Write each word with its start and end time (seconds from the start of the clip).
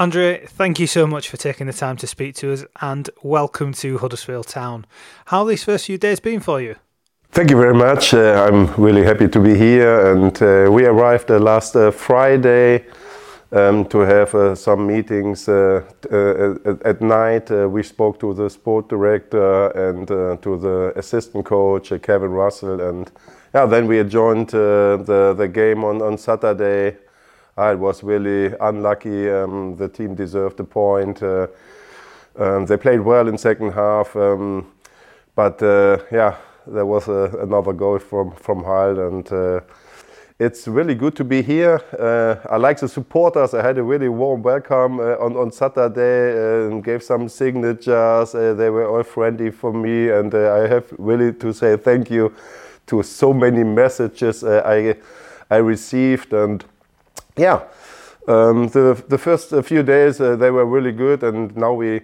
Andre, 0.00 0.46
thank 0.46 0.80
you 0.80 0.86
so 0.86 1.06
much 1.06 1.28
for 1.28 1.36
taking 1.36 1.66
the 1.66 1.74
time 1.74 1.98
to 1.98 2.06
speak 2.06 2.34
to 2.36 2.50
us 2.54 2.64
and 2.80 3.10
welcome 3.22 3.74
to 3.74 3.98
Huddersfield 3.98 4.46
Town. 4.46 4.86
How 5.26 5.40
have 5.40 5.48
these 5.48 5.62
first 5.62 5.84
few 5.84 5.98
days 5.98 6.20
been 6.20 6.40
for 6.40 6.58
you? 6.58 6.76
Thank 7.32 7.50
you 7.50 7.58
very 7.58 7.74
much. 7.74 8.14
Uh, 8.14 8.48
I'm 8.48 8.74
really 8.82 9.04
happy 9.04 9.28
to 9.28 9.38
be 9.38 9.54
here. 9.54 10.10
And 10.10 10.42
uh, 10.42 10.72
we 10.72 10.86
arrived 10.86 11.30
uh, 11.30 11.38
last 11.38 11.76
uh, 11.76 11.90
Friday 11.90 12.86
um, 13.52 13.84
to 13.88 13.98
have 13.98 14.34
uh, 14.34 14.54
some 14.54 14.86
meetings 14.86 15.50
uh, 15.50 15.82
at, 16.04 16.80
at, 16.86 17.02
night. 17.02 17.50
we 17.50 17.82
spoke 17.82 18.18
to 18.20 18.32
the 18.32 18.48
sport 18.48 18.88
director 18.88 19.66
and 19.66 20.08
to 20.08 20.56
the 20.56 20.94
assistant 20.96 21.44
coach, 21.44 21.92
Kevin 22.00 22.30
Russell. 22.30 22.80
And 22.80 23.12
yeah, 23.54 23.66
then 23.66 23.86
we 23.86 24.02
joined 24.04 24.48
the, 24.48 25.34
the 25.36 25.46
game 25.46 25.84
on, 25.84 26.00
on 26.00 26.16
Saturday. 26.16 26.96
I 27.60 27.74
was 27.74 28.02
really 28.02 28.54
unlucky. 28.60 29.30
Um, 29.30 29.76
the 29.76 29.88
team 29.88 30.14
deserved 30.14 30.60
a 30.60 30.64
point. 30.64 31.22
Uh, 31.22 31.46
um, 32.38 32.64
they 32.64 32.78
played 32.78 33.00
well 33.00 33.28
in 33.28 33.36
second 33.36 33.72
half, 33.72 34.16
um, 34.16 34.66
but 35.34 35.62
uh, 35.62 35.98
yeah, 36.10 36.36
there 36.66 36.86
was 36.86 37.08
a, 37.08 37.30
another 37.42 37.74
goal 37.74 37.98
from 37.98 38.32
from 38.32 38.64
Hull, 38.64 38.98
and 38.98 39.30
uh, 39.32 39.60
it's 40.38 40.66
really 40.68 40.94
good 40.94 41.14
to 41.16 41.24
be 41.24 41.42
here. 41.42 41.82
Uh, 41.98 42.36
I 42.50 42.56
like 42.56 42.80
the 42.80 42.88
supporters. 42.88 43.52
I 43.52 43.62
had 43.62 43.76
a 43.76 43.82
really 43.82 44.08
warm 44.08 44.42
welcome 44.42 44.98
uh, 44.98 45.24
on 45.24 45.36
on 45.36 45.52
Saturday 45.52 46.66
and 46.66 46.82
gave 46.82 47.02
some 47.02 47.28
signatures. 47.28 48.34
Uh, 48.34 48.54
they 48.56 48.70
were 48.70 48.88
all 48.88 49.02
friendly 49.04 49.50
for 49.50 49.72
me, 49.72 50.08
and 50.08 50.34
I 50.34 50.66
have 50.66 50.86
really 50.98 51.32
to 51.34 51.52
say 51.52 51.76
thank 51.76 52.10
you 52.10 52.32
to 52.86 53.02
so 53.02 53.34
many 53.34 53.64
messages 53.64 54.44
I 54.44 54.96
I 55.50 55.56
received 55.56 56.32
and 56.32 56.64
yeah, 57.40 57.60
um, 58.28 58.68
the 58.68 59.02
the 59.08 59.18
first 59.18 59.54
few 59.64 59.82
days 59.82 60.20
uh, 60.20 60.36
they 60.36 60.50
were 60.50 60.66
really 60.66 60.92
good, 60.92 61.22
and 61.22 61.56
now 61.56 61.72
we. 61.72 62.02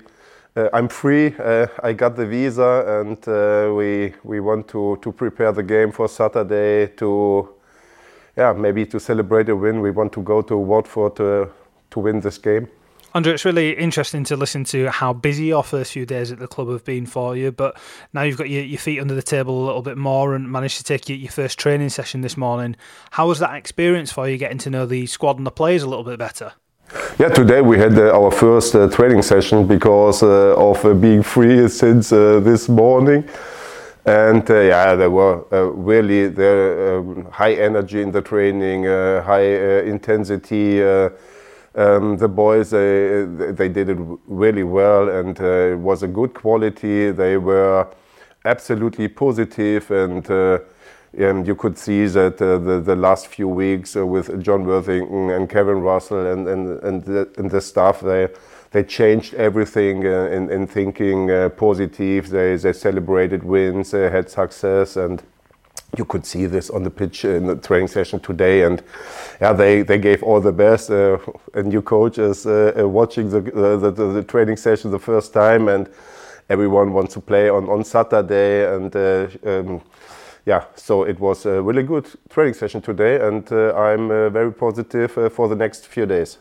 Uh, 0.57 0.71
I'm 0.73 0.89
free. 0.89 1.35
Uh, 1.39 1.67
I 1.83 1.93
got 1.93 2.17
the 2.17 2.25
visa, 2.27 2.85
and 3.01 3.19
uh, 3.29 3.75
we 3.75 4.15
we 4.25 4.41
want 4.41 4.69
to 4.69 4.97
to 5.03 5.13
prepare 5.13 5.53
the 5.53 5.63
game 5.63 5.93
for 5.93 6.09
Saturday. 6.09 6.87
To 6.97 7.51
yeah, 8.37 8.55
maybe 8.55 8.87
to 8.87 8.99
celebrate 8.99 9.51
a 9.51 9.57
win. 9.57 9.83
We 9.83 9.91
want 9.91 10.13
to 10.15 10.23
go 10.23 10.43
to 10.43 10.57
Watford 10.57 11.17
to 11.17 11.51
to 11.91 12.01
win 12.01 12.21
this 12.21 12.39
game. 12.39 12.69
Andre, 13.17 13.33
it's 13.33 13.47
really 13.47 13.73
interesting 13.73 14.25
to 14.25 14.37
listen 14.37 14.63
to 14.65 14.91
how 14.91 15.15
busy 15.15 15.47
your 15.47 15.65
first 15.65 15.93
few 15.93 16.05
days 16.05 16.31
at 16.31 16.39
the 16.39 16.47
club 16.47 16.69
have 16.69 16.85
been 16.85 17.07
for 17.07 17.35
you, 17.35 17.51
but 17.51 17.75
now 18.13 18.21
you've 18.21 18.37
got 18.37 18.51
your, 18.51 18.63
your 18.63 18.79
feet 18.79 19.01
under 19.01 19.15
the 19.15 19.23
table 19.23 19.59
a 19.59 19.65
little 19.65 19.81
bit 19.81 19.97
more 19.97 20.35
and 20.35 20.53
managed 20.53 20.77
to 20.77 20.85
take 20.85 21.09
your, 21.09 21.17
your 21.17 21.31
first 21.31 21.59
training 21.59 21.89
session 21.89 22.21
this 22.21 22.37
morning. 22.37 22.77
How 23.13 23.27
was 23.27 23.39
that 23.39 23.55
experience 23.55 24.13
for 24.13 24.29
you 24.29 24.37
getting 24.37 24.59
to 24.59 24.69
know 24.69 24.85
the 24.85 25.07
squad 25.07 25.39
and 25.39 25.47
the 25.47 25.51
players 25.51 25.83
a 25.83 25.89
little 25.89 26.05
bit 26.05 26.19
better? 26.19 26.53
Yeah, 27.19 27.31
today 27.31 27.63
we 27.63 27.79
had 27.79 27.99
uh, 27.99 28.15
our 28.15 28.31
first 28.31 28.75
uh, 28.75 28.87
training 28.91 29.23
session 29.23 29.67
because 29.67 30.23
uh, 30.23 30.55
of 30.55 30.85
uh, 30.85 30.93
being 30.93 31.23
free 31.23 31.67
since 31.71 32.13
uh, 32.13 32.41
this 32.41 32.69
morning. 32.69 33.27
And 34.05 34.49
uh, 34.51 34.61
yeah, 34.61 34.95
there 34.95 35.11
were 35.11 35.43
really 35.73 36.29
the 36.29 36.99
um, 36.99 37.31
high 37.31 37.55
energy 37.55 38.03
in 38.03 38.11
the 38.11 38.21
training, 38.21 38.85
high 38.85 39.81
intensity 39.85 40.83
um, 41.77 42.17
the 42.17 42.29
boys 42.29 42.71
they, 42.71 43.69
did 43.69 43.91
it 43.91 43.99
really 44.27 44.65
well 44.65 45.09
and 45.11 45.39
uh, 45.41 45.73
it 45.73 45.79
was 45.79 46.03
a 46.03 46.09
good 46.09 46.33
quality. 46.33 47.11
They 47.11 47.37
were 47.37 47.87
absolutely 48.45 49.09
positive 49.09 49.91
and 49.91 50.29
uh, 50.31 50.61
and 51.19 51.47
you 51.47 51.55
could 51.55 51.79
see 51.79 52.05
that 52.07 52.43
uh, 52.43 52.59
the, 52.59 52.81
the 52.81 52.97
last 52.97 53.29
few 53.29 53.49
weeks 53.49 53.97
uh, 53.97 54.07
with 54.07 54.43
Jon 54.43 54.65
Worthington 54.65 55.31
and 55.31 55.49
Kevin 55.49 55.81
Russell 55.81 56.27
and 56.27 56.49
and 56.49 56.83
and 56.83 57.05
the, 57.05 57.29
and 57.37 57.51
the 57.51 57.61
staff 57.61 58.01
they 58.01 58.29
they 58.71 58.83
changed 58.83 59.35
everything 59.35 60.07
uh, 60.07 60.29
in, 60.33 60.51
in 60.51 60.67
thinking 60.67 61.51
positive. 61.57 62.31
They 62.31 62.57
they 62.57 62.73
celebrated 62.73 63.43
wins 63.45 63.91
they 63.91 64.11
had 64.11 64.31
success 64.31 64.97
and 64.97 65.23
you 65.99 66.05
could 66.05 66.25
see 66.25 66.47
this 66.47 66.71
on 66.71 66.83
the 66.83 66.91
pitch 66.91 67.25
in 67.25 67.47
the 67.47 67.57
training 67.57 67.89
session 67.89 68.21
today, 68.21 68.63
and 68.63 68.83
yeah, 69.41 69.53
they, 69.53 69.83
they 69.83 69.99
gave 69.99 70.23
all 70.23 70.41
the 70.41 70.53
best. 70.53 70.91
Uh, 70.91 71.19
a 71.55 71.63
new 71.63 71.83
coach 71.83 72.19
is 72.19 72.47
uh, 72.47 72.73
uh 72.79 72.89
watching 72.89 73.31
the, 73.31 73.41
the, 73.41 73.91
the, 73.91 74.13
the, 74.13 74.23
training 74.23 74.57
session 74.57 74.91
the 74.91 74.99
first 74.99 75.33
time, 75.33 75.69
and 75.69 75.89
everyone 76.49 76.93
wants 76.93 77.15
to 77.15 77.21
play 77.21 77.49
on, 77.49 77.69
on 77.69 77.85
Saturday. 77.85 78.75
And 78.75 78.95
uh, 78.95 79.29
um, 79.45 79.83
yeah, 80.45 80.65
so 80.77 81.03
it 81.05 81.19
was 81.19 81.47
a 81.47 81.61
really 81.61 81.83
good 81.83 82.09
training 82.29 82.55
session 82.55 82.81
today, 82.81 83.27
and 83.27 83.51
uh, 83.53 83.75
I'm 83.75 84.11
uh, 84.11 84.31
very 84.31 84.53
positive 84.53 85.33
for 85.33 85.49
the 85.49 85.57
next 85.57 85.87
few 85.87 86.07
days. 86.07 86.39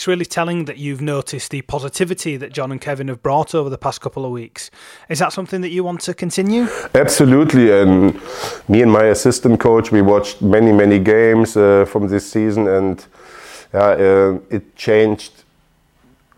It's 0.00 0.06
really 0.06 0.24
telling 0.24 0.64
that 0.64 0.78
you've 0.78 1.02
noticed 1.02 1.50
the 1.50 1.60
positivity 1.60 2.38
that 2.38 2.54
Jon 2.54 2.72
and 2.72 2.80
Kevin 2.80 3.08
have 3.08 3.22
brought 3.22 3.54
over 3.54 3.68
the 3.68 3.76
past 3.76 4.00
couple 4.00 4.24
of 4.24 4.30
weeks. 4.30 4.70
Is 5.10 5.18
that 5.18 5.30
something 5.30 5.60
that 5.60 5.68
you 5.68 5.84
want 5.84 6.00
to 6.00 6.14
continue? 6.14 6.68
Absolutely. 6.94 7.70
And 7.70 8.18
me 8.66 8.80
and 8.80 8.90
my 8.90 9.04
assistant 9.08 9.60
coach, 9.60 9.92
we 9.92 10.00
watched 10.00 10.40
many, 10.40 10.72
many 10.72 10.98
games 10.98 11.54
uh, 11.54 11.84
from 11.84 12.08
this 12.08 12.32
season, 12.32 12.66
and 12.66 13.04
uh, 13.74 14.38
it 14.48 14.74
changed. 14.74 15.44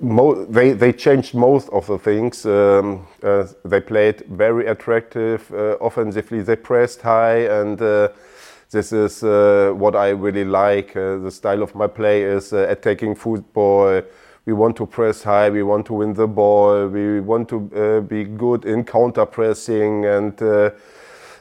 Mo- 0.00 0.44
they 0.47 0.73
they 0.73 0.93
changed 0.93 1.33
most 1.33 1.69
of 1.69 1.87
the 1.87 1.99
things. 1.99 2.44
Um, 2.44 3.06
uh, 3.23 3.47
they 3.65 3.81
played 3.81 4.25
very 4.29 4.67
attractive 4.67 5.49
uh, 5.53 5.77
offensively. 5.79 6.43
They 6.43 6.56
pressed 6.56 7.03
high 7.03 7.47
and 7.61 7.81
uh, 7.81 8.09
this 8.72 8.91
is 8.91 9.22
uh, 9.22 9.72
what 9.77 9.94
I 9.94 10.09
really 10.09 10.44
like. 10.44 10.97
Uh, 10.97 11.19
the 11.19 11.31
style 11.31 11.62
of 11.62 11.75
my 11.75 11.87
play 11.87 12.22
is 12.22 12.53
uh, 12.53 12.66
attacking 12.69 13.15
football. 13.15 14.03
We 14.47 14.55
want 14.55 14.77
to 14.77 14.87
press 14.87 15.22
high. 15.22 15.50
We 15.50 15.62
want 15.62 15.87
to 15.87 15.93
win 15.93 16.15
the 16.15 16.27
ball. 16.27 16.88
We 16.88 17.21
want 17.21 17.49
to 17.50 17.71
uh, 17.77 18.00
be 18.00 18.25
good 18.25 18.65
in 18.65 18.84
counter 18.84 19.27
pressing, 19.27 20.06
and 20.06 20.43
uh, 20.43 20.71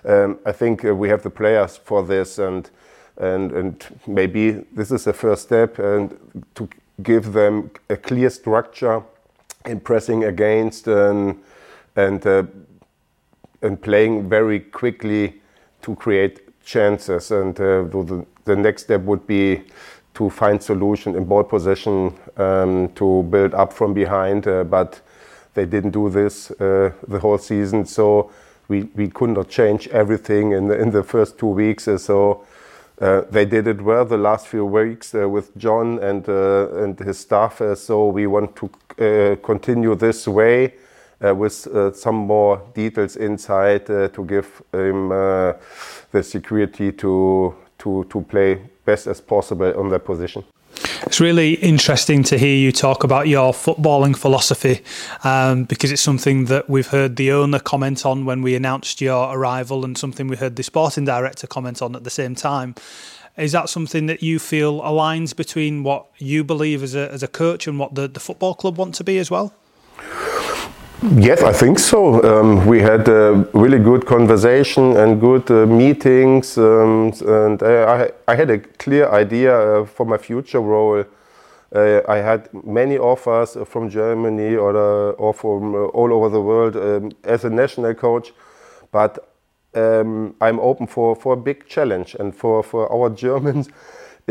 um, 0.05 0.39
I 0.45 0.51
think 0.51 0.85
uh, 0.85 0.93
we 0.93 1.09
have 1.09 1.23
the 1.23 1.29
players 1.29 1.77
for 1.77 2.03
this. 2.03 2.37
And 2.37 2.69
and 3.17 3.51
and 3.53 3.85
maybe 4.05 4.51
this 4.75 4.91
is 4.91 5.05
the 5.05 5.13
first 5.13 5.43
step, 5.43 5.79
and 5.79 6.17
to 6.55 6.67
give 7.01 7.31
them 7.31 7.71
a 7.89 7.95
clear 7.95 8.29
structure 8.29 9.01
in 9.65 9.79
pressing 9.79 10.25
against 10.25 10.87
and 10.87 11.41
and 11.95 12.25
and 13.61 13.81
playing 13.81 14.29
very 14.29 14.59
quickly 14.59 15.41
to 15.81 15.95
create 15.95 16.50
chances. 16.63 17.31
And 17.31 17.59
uh, 17.59 17.83
the, 17.83 18.25
the 18.45 18.55
next 18.55 18.83
step 18.83 19.01
would 19.01 19.25
be 19.27 19.63
to 20.13 20.29
find 20.29 20.61
solution 20.61 21.15
in 21.15 21.25
ball 21.25 21.43
possession 21.43 22.13
um, 22.37 22.89
to 22.95 23.23
build 23.23 23.53
up 23.53 23.73
from 23.73 23.93
behind. 23.93 24.47
Uh, 24.47 24.63
but 24.63 25.01
they 25.53 25.65
didn't 25.65 25.91
do 25.91 26.09
this 26.09 26.51
uh, 26.51 26.91
the 27.07 27.19
whole 27.19 27.37
season, 27.37 27.85
so 27.85 28.31
we, 28.67 28.83
we 28.95 29.07
could 29.09 29.31
not 29.31 29.49
change 29.49 29.87
everything 29.89 30.51
in 30.53 30.67
the, 30.67 30.79
in 30.79 30.91
the 30.91 31.03
first 31.03 31.37
two 31.37 31.47
weeks. 31.47 31.87
Uh, 31.87 31.97
so 31.97 32.45
uh, 33.01 33.21
they 33.31 33.45
did 33.45 33.67
it 33.67 33.81
well 33.81 34.05
the 34.05 34.17
last 34.17 34.47
few 34.47 34.65
weeks 34.65 35.13
with 35.13 35.57
Jon 35.57 35.97
and 35.99 36.27
and 36.27 36.99
his 36.99 37.17
staff. 37.19 37.61
so 37.75 38.07
we 38.07 38.27
want 38.27 38.55
to 38.55 39.37
continue 39.41 39.95
this 39.95 40.27
way. 40.27 40.73
Uh, 41.23 41.35
with 41.35 41.67
uh, 41.67 41.91
some 41.93 42.15
more 42.15 42.59
details 42.73 43.15
inside 43.15 43.87
uh, 43.91 44.07
to 44.07 44.25
give 44.25 44.61
him 44.73 45.09
the 45.09 46.23
security 46.23 46.91
to, 46.91 47.53
to, 47.77 48.03
to 48.09 48.21
play 48.21 48.59
best 48.85 49.05
as 49.07 49.21
possible 49.21 49.71
on 49.79 49.89
that 49.89 50.03
position. 50.03 50.43
It's 51.03 51.19
really 51.19 51.53
interesting 51.53 52.23
to 52.23 52.37
hear 52.37 52.55
you 52.55 52.71
talk 52.71 53.03
about 53.03 53.27
your 53.27 53.53
footballing 53.53 54.15
philosophy 54.15 54.81
um, 55.23 55.65
because 55.65 55.91
it's 55.91 56.01
something 56.01 56.45
that 56.45 56.69
we've 56.69 56.87
heard 56.87 57.15
the 57.15 57.31
owner 57.31 57.59
comment 57.59 58.05
on 58.05 58.25
when 58.25 58.41
we 58.41 58.55
announced 58.55 59.01
your 59.01 59.35
arrival 59.35 59.83
and 59.83 59.97
something 59.97 60.27
we 60.27 60.37
heard 60.37 60.55
the 60.55 60.63
sporting 60.63 61.05
director 61.05 61.47
comment 61.47 61.81
on 61.81 61.95
at 61.95 62.03
the 62.03 62.09
same 62.09 62.35
time. 62.35 62.75
Is 63.37 63.51
that 63.51 63.69
something 63.69 64.05
that 64.07 64.21
you 64.21 64.39
feel 64.39 64.81
aligns 64.81 65.35
between 65.35 65.83
what 65.83 66.07
you 66.17 66.43
believe 66.43 66.83
as 66.83 66.95
a, 66.95 67.11
as 67.11 67.23
a 67.23 67.27
coach 67.27 67.67
and 67.67 67.79
what 67.79 67.95
the, 67.95 68.07
the 68.07 68.19
football 68.19 68.53
club 68.53 68.77
want 68.77 68.95
to 68.95 69.03
be 69.03 69.17
as 69.17 69.31
well? 69.31 69.53
Yes, 71.03 71.41
I 71.41 71.51
think 71.51 71.79
so. 71.79 72.21
Um, 72.23 72.67
we 72.67 72.79
had 72.79 73.07
a 73.09 73.47
really 73.53 73.79
good 73.79 74.05
conversation 74.05 74.95
and 74.97 75.19
good 75.19 75.49
uh, 75.49 75.65
meetings, 75.65 76.59
um, 76.59 77.11
and 77.25 77.63
I, 77.63 78.11
I, 78.27 78.35
had 78.35 78.51
a 78.51 78.59
clear 78.59 79.09
idea 79.09 79.81
uh, 79.81 79.85
for 79.85 80.05
my 80.05 80.19
future 80.19 80.59
role. 80.59 81.03
Uh, 81.73 82.01
I 82.07 82.17
had 82.17 82.49
many 82.53 82.99
offers 82.99 83.57
from 83.65 83.89
Germany 83.89 84.55
or, 84.55 84.77
uh, 84.77 85.13
or 85.13 85.33
from 85.33 85.73
uh, 85.73 85.77
all 85.85 86.13
over 86.13 86.29
the 86.29 86.41
world 86.41 86.75
um, 86.75 87.11
as 87.23 87.45
a 87.45 87.49
national 87.49 87.95
coach, 87.95 88.31
but 88.91 89.27
um, 89.73 90.35
I'm 90.39 90.59
open 90.59 90.85
for, 90.85 91.15
for 91.15 91.33
a 91.33 91.37
big 91.37 91.67
challenge 91.67 92.15
and 92.19 92.35
for, 92.35 92.61
for 92.61 92.91
our 92.91 93.09
Germans 93.25 93.69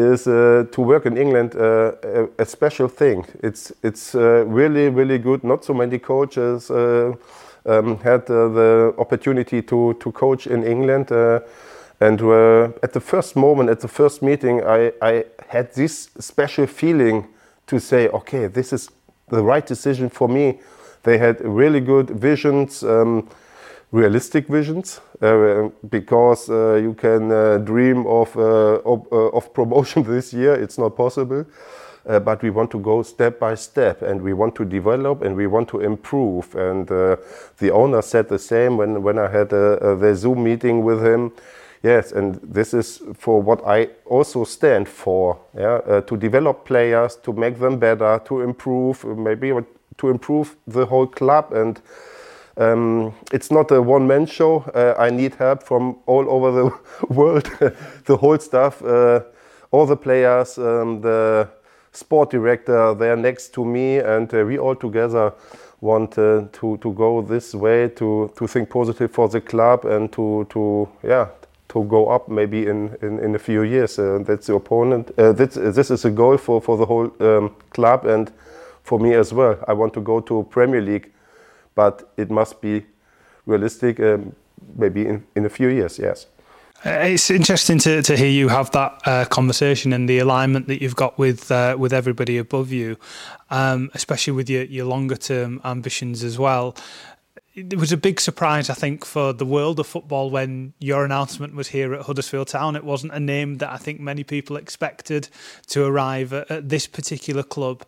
is 0.00 0.26
uh, 0.26 0.64
to 0.72 0.82
work 0.82 1.06
in 1.06 1.16
England 1.16 1.54
uh, 1.54 1.92
a, 2.02 2.28
a, 2.38 2.44
special 2.44 2.88
thing. 2.88 3.26
It's 3.42 3.72
it's 3.82 4.14
uh, 4.14 4.44
really 4.46 4.88
really 4.88 5.18
good. 5.18 5.44
Not 5.44 5.64
so 5.64 5.74
many 5.74 5.98
coaches 5.98 6.70
uh, 6.70 7.12
um, 7.66 7.98
had 7.98 8.30
uh, 8.30 8.48
the 8.48 8.94
opportunity 8.98 9.62
to 9.62 9.94
to 9.94 10.12
coach 10.12 10.46
in 10.46 10.64
England. 10.64 11.12
Uh, 11.12 11.40
and 12.02 12.20
at 12.82 12.92
the 12.92 13.00
first 13.00 13.36
moment, 13.36 13.68
at 13.68 13.80
the 13.80 13.88
first 13.88 14.22
meeting, 14.22 14.62
I, 14.64 14.90
I 15.02 15.24
had 15.50 15.74
this 15.74 16.08
special 16.18 16.66
feeling 16.66 17.26
to 17.66 17.78
say, 17.78 18.08
okay, 18.08 18.46
this 18.46 18.72
is 18.72 18.90
the 19.28 19.42
right 19.42 19.66
decision 19.66 20.08
for 20.08 20.26
me. 20.26 20.60
They 21.02 21.18
had 21.18 21.40
really 21.40 21.80
good 21.80 22.10
visions, 22.10 22.82
um, 22.82 23.28
realistic 23.92 24.46
visions, 24.46 25.00
uh, 25.20 25.68
because 25.88 26.48
uh, 26.48 26.74
you 26.74 26.94
can 26.94 27.32
uh, 27.32 27.58
dream 27.58 28.06
of, 28.06 28.36
uh, 28.36 28.80
of, 28.84 29.06
uh, 29.12 29.28
of, 29.36 29.52
promotion 29.54 30.02
this 30.02 30.32
year. 30.32 30.54
It's 30.54 30.78
not 30.78 30.96
possible. 30.96 31.44
Uh, 32.06 32.18
but 32.18 32.42
we 32.42 32.48
want 32.48 32.70
to 32.70 32.78
go 32.78 33.02
step 33.02 33.38
by 33.38 33.54
step 33.54 34.00
and 34.00 34.22
we 34.22 34.32
want 34.32 34.54
to 34.54 34.64
develop 34.64 35.20
and 35.20 35.36
we 35.36 35.46
want 35.46 35.68
to 35.68 35.80
improve. 35.80 36.54
And 36.54 36.86
the 36.88 37.70
owner 37.70 38.00
said 38.00 38.26
the 38.26 38.38
same 38.38 38.78
when, 38.78 39.02
when 39.02 39.18
I 39.18 39.28
had 39.28 39.52
a, 39.52 39.96
the 39.96 40.14
Zoom 40.14 40.42
meeting 40.42 40.82
with 40.82 41.04
him. 41.04 41.30
Yes, 41.82 42.12
and 42.12 42.40
this 42.42 42.72
is 42.72 43.02
for 43.18 43.42
what 43.42 43.62
I 43.66 43.90
also 44.06 44.44
stand 44.44 44.88
for. 44.88 45.38
Yeah, 45.54 46.00
to 46.00 46.16
develop 46.16 46.64
players, 46.64 47.16
to 47.16 47.34
make 47.34 47.58
them 47.58 47.78
better, 47.78 48.20
to 48.24 48.40
improve, 48.40 49.04
maybe 49.04 49.52
to 49.98 50.08
improve 50.08 50.56
the 50.66 50.86
whole 50.86 51.06
club. 51.06 51.52
And 51.52 51.80
um, 52.60 53.14
it's 53.32 53.50
not 53.50 53.70
a 53.70 53.80
one-man 53.80 54.26
show. 54.26 54.60
Uh, 54.74 54.94
I 54.98 55.10
need 55.10 55.34
help 55.34 55.62
from 55.62 55.98
all 56.06 56.28
over 56.28 56.52
the 56.52 56.70
world, 57.14 57.50
the 58.04 58.16
whole 58.16 58.38
staff, 58.38 58.82
uh, 58.82 59.20
all 59.70 59.86
the 59.86 59.96
players, 59.96 60.58
um, 60.58 61.00
the 61.00 61.48
sport 61.92 62.30
director. 62.30 62.94
They 62.94 63.10
are 63.10 63.16
next 63.16 63.54
to 63.54 63.64
me, 63.64 63.98
and 63.98 64.32
uh, 64.34 64.44
we 64.44 64.58
all 64.58 64.76
together 64.76 65.32
want 65.80 66.18
uh, 66.18 66.44
to 66.52 66.76
to 66.76 66.92
go 66.92 67.22
this 67.22 67.54
way 67.54 67.88
to 67.88 68.30
to 68.36 68.46
think 68.46 68.68
positive 68.68 69.10
for 69.10 69.28
the 69.28 69.40
club 69.40 69.86
and 69.86 70.12
to 70.12 70.46
to 70.50 70.88
yeah 71.02 71.28
to 71.70 71.84
go 71.84 72.08
up 72.08 72.28
maybe 72.28 72.66
in, 72.66 72.96
in, 73.00 73.18
in 73.20 73.34
a 73.34 73.38
few 73.38 73.62
years. 73.62 73.98
Uh, 73.98 74.18
that's 74.26 74.48
the 74.48 74.54
opponent. 74.54 75.10
Uh, 75.16 75.32
this 75.32 75.90
is 75.90 76.04
a 76.04 76.10
goal 76.10 76.36
for, 76.36 76.60
for 76.60 76.76
the 76.76 76.84
whole 76.84 77.10
um, 77.20 77.54
club 77.70 78.04
and 78.06 78.32
for 78.82 78.98
me 78.98 79.14
as 79.14 79.32
well. 79.32 79.56
I 79.68 79.72
want 79.72 79.94
to 79.94 80.00
go 80.00 80.20
to 80.20 80.46
Premier 80.50 80.80
League, 80.80 81.12
but 81.74 82.12
it 82.16 82.30
must 82.30 82.60
be 82.60 82.86
realistic 83.46 84.00
um, 84.00 84.34
maybe 84.76 85.06
in, 85.06 85.24
in 85.34 85.44
a 85.44 85.48
few 85.48 85.68
years, 85.68 85.98
yes. 85.98 86.26
Uh, 86.84 86.90
it's 86.90 87.30
interesting 87.30 87.78
to, 87.78 88.00
to 88.00 88.16
hear 88.16 88.28
you 88.28 88.48
have 88.48 88.70
that 88.70 89.00
uh, 89.04 89.24
conversation 89.26 89.92
and 89.92 90.08
the 90.08 90.18
alignment 90.18 90.66
that 90.66 90.80
you've 90.80 90.96
got 90.96 91.18
with 91.18 91.50
uh, 91.50 91.76
with 91.78 91.92
everybody 91.92 92.38
above 92.38 92.72
you, 92.72 92.96
um, 93.50 93.90
especially 93.92 94.32
with 94.32 94.48
your, 94.48 94.64
your 94.64 94.86
longer 94.86 95.16
term 95.16 95.60
ambitions 95.62 96.24
as 96.24 96.38
well 96.38 96.74
it 97.54 97.78
was 97.78 97.90
a 97.90 97.96
big 97.96 98.20
surprise, 98.20 98.70
I 98.70 98.74
think, 98.74 99.04
for 99.04 99.32
the 99.32 99.44
world 99.44 99.80
of 99.80 99.86
football 99.86 100.30
when 100.30 100.72
your 100.78 101.04
announcement 101.04 101.54
was 101.54 101.68
here 101.68 101.92
at 101.94 102.02
Huddersfield 102.02 102.48
Town. 102.48 102.76
It 102.76 102.84
wasn't 102.84 103.12
a 103.12 103.20
name 103.20 103.58
that 103.58 103.70
I 103.70 103.76
think 103.76 104.00
many 104.00 104.22
people 104.22 104.56
expected 104.56 105.28
to 105.68 105.84
arrive 105.84 106.32
at, 106.32 106.50
at 106.50 106.68
this 106.68 106.86
particular 106.86 107.42
club. 107.42 107.84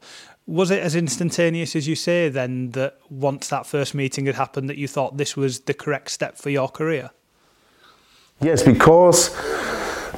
Was 0.46 0.70
it 0.70 0.82
as 0.82 0.96
instantaneous 0.96 1.76
as 1.76 1.86
you 1.86 1.94
say 1.94 2.28
then 2.28 2.70
that 2.70 2.98
once 3.10 3.48
that 3.48 3.64
first 3.66 3.94
meeting 3.94 4.26
had 4.26 4.34
happened 4.34 4.68
that 4.68 4.76
you 4.76 4.88
thought 4.88 5.16
this 5.16 5.36
was 5.36 5.60
the 5.60 5.74
correct 5.74 6.10
step 6.10 6.36
for 6.36 6.50
your 6.50 6.68
career? 6.68 7.10
Yes, 8.40 8.62
because 8.62 9.30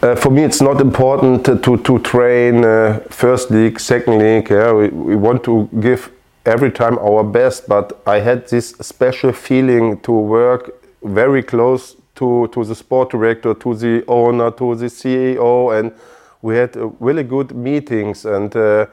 uh, 0.03 0.15
for 0.17 0.31
me 0.31 0.43
it's 0.43 0.63
not 0.63 0.81
important 0.81 1.45
to, 1.45 1.77
to, 1.77 1.99
train 1.99 2.65
uh, 2.65 3.01
first 3.11 3.51
league, 3.51 3.79
second 3.79 4.19
league. 4.19 4.49
Yeah? 4.49 4.73
We, 4.73 4.89
we 4.89 5.17
want 5.17 5.45
to 5.45 5.69
give 5.81 6.11
every 6.47 6.71
time 6.71 6.99
our 6.99 7.23
best, 7.23 7.69
but 7.69 8.01
I 8.07 8.21
had 8.21 8.49
this 8.49 8.71
special 8.81 9.33
feeling 9.33 10.01
to 10.01 10.13
work 10.13 10.83
very 11.03 11.43
close 11.43 11.97
to, 12.15 12.49
to 12.49 12.65
the 12.65 12.75
sport 12.75 13.11
director, 13.11 13.55
to 13.55 13.75
the 13.75 14.05
owner, 14.09 14.51
to 14.53 14.75
the 14.75 14.87
CEO, 14.87 15.79
and 15.79 15.93
we 16.41 16.57
had 16.57 16.77
uh, 16.77 16.87
really 16.99 17.25
good 17.25 17.55
meetings. 17.55 18.25
And 18.25 18.55
uh, 18.57 18.87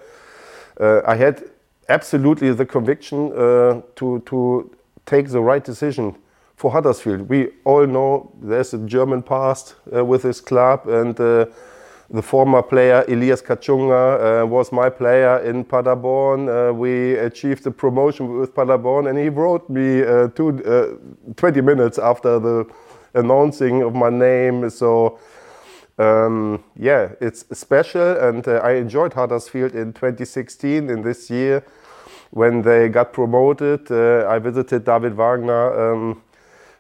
I 0.80 1.16
had 1.16 1.44
absolutely 1.90 2.54
the 2.54 2.66
conviction 2.66 3.32
uh, 3.34 3.82
to, 3.96 4.22
to 4.26 4.72
take 5.06 5.30
the 5.30 5.42
right 5.42 5.64
decision 5.64 6.16
for 6.56 6.72
Huddersfield. 6.72 7.28
We 7.28 7.50
all 7.64 7.88
know 7.88 8.32
there's 8.42 8.74
a 8.74 8.78
German 8.78 9.24
past 9.24 9.76
uh, 9.96 10.06
with 10.06 10.22
this 10.22 10.40
club, 10.40 10.88
and 10.88 11.20
uh, 11.20 11.46
the 12.10 12.22
former 12.22 12.62
player 12.62 13.04
Elias 13.08 13.42
Kachunga 13.42 14.44
uh, 14.44 14.46
was 14.46 14.72
my 14.72 14.90
player 14.90 15.40
in 15.40 15.64
Paderborn. 15.64 16.50
Uh, 16.50 16.72
we 16.74 17.16
achieved 17.16 17.64
the 17.64 17.72
promotion 17.72 18.40
with 18.40 18.54
Paderborn, 18.54 19.08
and 19.08 19.18
he 19.18 19.30
wrote 19.30 19.68
me 19.70 20.04
uh, 20.04 20.28
two, 20.28 20.50
uh, 20.66 21.34
20 21.36 21.62
minutes 21.62 21.98
after 21.98 22.40
the 22.40 22.66
announcing 23.14 23.82
of 23.82 23.96
my 23.96 24.10
name. 24.10 24.70
So, 24.70 25.20
um, 26.02 26.64
yeah, 26.76 27.10
it's 27.22 27.46
special, 27.58 28.18
and 28.18 28.48
uh, 28.48 28.60
I 28.64 28.74
enjoyed 28.74 29.14
Huddersfield 29.14 29.76
in 29.76 29.94
2016 29.94 30.90
in 30.90 31.02
this 31.02 31.30
year 31.30 31.64
when 32.32 32.62
they 32.62 32.90
got 32.90 33.14
promoted. 33.14 33.92
Uh, 33.92 34.26
I 34.28 34.40
visited 34.40 34.84
David 34.86 35.14
Wagner, 35.14 35.92
um, 35.94 36.22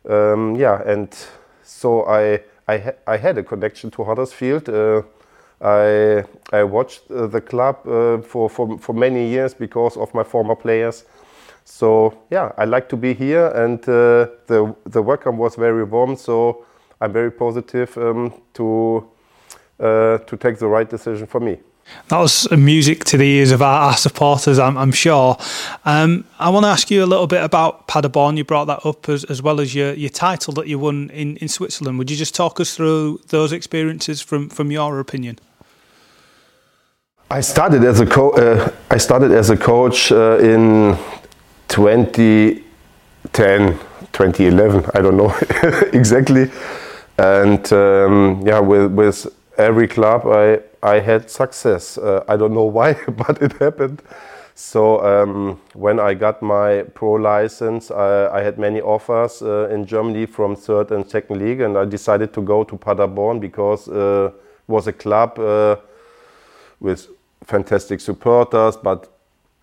um, 0.10 0.56
yeah, 0.56 0.82
and 0.86 1.16
so 1.64 2.04
I. 2.06 2.42
I, 2.68 2.78
ha 2.78 2.92
I, 3.08 3.18
had 3.18 3.38
a 3.38 3.44
connection 3.44 3.92
to 3.92 4.04
Huddersfield. 4.04 4.70
Uh, 4.70 5.02
I 5.62 6.24
I 6.54 6.64
watched 6.64 7.02
uh, 7.12 7.28
the 7.28 7.42
club 7.42 7.76
uh, 7.86 8.22
for, 8.22 8.50
for 8.50 8.78
for 8.78 8.94
many 8.94 9.28
years 9.28 9.54
because 9.54 9.98
of 9.98 10.14
my 10.14 10.24
former 10.24 10.56
players. 10.56 11.04
So 11.66 12.14
yeah, 12.30 12.52
I 12.58 12.66
like 12.66 12.88
to 12.90 12.98
be 12.98 13.14
here, 13.14 13.48
and 13.48 13.80
uh, 13.90 14.28
the 14.48 14.76
the 14.86 15.02
welcome 15.02 15.38
was 15.38 15.56
very 15.56 15.84
warm. 15.84 16.16
So 16.16 16.66
I'm 17.02 17.12
very 17.12 17.32
positive 17.32 17.98
um, 17.98 18.32
to 18.54 19.11
uh, 19.81 20.19
to 20.19 20.38
take 20.38 20.60
the 20.60 20.68
right 20.68 20.89
decision 20.89 21.28
for 21.28 21.39
me. 21.39 21.57
That 22.07 22.19
was 22.19 22.50
music 22.51 23.04
to 23.06 23.18
the 23.18 23.28
ears 23.28 23.51
of 23.51 23.62
our, 23.62 23.81
our 23.81 23.98
supporters, 23.98 24.60
I'm, 24.60 24.78
I'm 24.78 24.92
sure. 24.92 25.38
Um, 25.86 26.25
I 26.39 26.50
want 26.50 26.66
to 26.66 26.69
ask 26.69 26.92
you 26.92 27.04
a 27.04 27.06
little 27.06 27.28
bit 27.28 27.44
about 27.44 27.88
Paderborn. 27.88 28.38
You 28.38 28.44
brought 28.44 28.66
that 28.66 28.86
up 28.86 29.10
as, 29.10 29.24
as 29.25 29.42
well 29.42 29.60
as 29.60 29.75
your, 29.75 29.94
your 29.94 30.10
title 30.10 30.54
that 30.54 30.68
you 30.68 30.80
won 30.80 31.10
in, 31.10 31.38
in 31.38 31.48
Switzerland. 31.48 31.98
Would 31.98 32.12
you 32.12 32.18
just 32.18 32.36
talk 32.36 32.60
us 32.60 32.75
through 32.75 33.22
those 33.28 33.51
experiences 33.51 34.22
from, 34.22 34.50
from 34.50 34.72
your 34.72 35.00
opinion? 35.00 35.39
I 37.30 37.42
started 37.42 37.84
as 37.86 38.00
a 38.01 38.06
co- 38.06 38.31
uh, 38.31 38.72
I 38.89 38.98
started 38.98 39.31
as 39.31 39.50
a 39.50 39.56
coach 39.56 40.12
uh, 40.12 40.38
in 40.39 40.98
2010, 41.69 43.80
2011. 44.12 44.86
I 44.94 45.01
don't 45.01 45.16
know 45.16 45.34
exactly. 45.94 46.51
And 47.18 47.72
um, 47.72 48.44
yeah, 48.45 48.60
with 48.60 48.92
with 48.92 49.27
every 49.57 49.88
club, 49.88 50.25
I 50.25 50.62
I 50.83 51.00
had 51.00 51.30
success. 51.30 51.98
Uh, 51.98 52.24
I 52.27 52.38
don't 52.38 52.53
know 52.53 52.65
why, 52.65 52.94
but 53.07 53.42
it 53.42 53.53
happened. 53.53 54.01
So 54.56 55.03
um, 55.03 55.59
when 55.74 56.00
I 56.00 56.13
got 56.13 56.41
my 56.41 56.84
pro 56.93 57.13
license, 57.13 57.89
I, 57.89 58.27
I 58.27 58.41
had 58.41 58.60
many 58.60 58.81
offers 58.81 59.41
uh, 59.41 59.70
in 59.70 59.86
Germany 59.86 60.25
from 60.25 60.55
third 60.55 60.91
and 60.91 61.10
second 61.10 61.39
league, 61.39 61.62
and 61.62 61.77
I 61.77 61.86
decided 61.86 62.34
to 62.34 62.41
go 62.41 62.63
to 62.63 62.77
Paderborn 62.77 63.39
because 63.39 63.88
uh, 63.88 64.31
it 64.34 64.72
was 64.72 64.88
a 64.88 64.93
club 64.93 65.39
uh, 65.39 65.77
with 66.79 67.08
fantastic 67.43 68.01
supporters, 68.01 68.77
but 68.77 69.08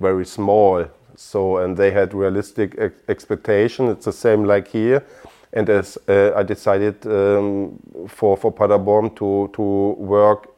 very 0.01 0.25
small. 0.25 0.85
So, 1.17 1.59
and 1.59 1.77
they 1.77 1.91
had 1.91 2.15
realistic 2.15 2.75
ex 2.79 2.95
expectation. 3.09 3.89
It's 3.89 4.05
the 4.05 4.13
same 4.13 4.45
like 4.45 4.69
here. 4.69 5.05
And 5.53 5.69
as 5.71 5.99
uh, 6.09 6.33
I 6.37 6.43
decided 6.43 7.07
um, 7.07 7.79
for 8.09 8.37
for 8.37 8.53
Paderborn 8.53 9.15
to 9.17 9.51
to 9.55 9.63
work 9.99 10.49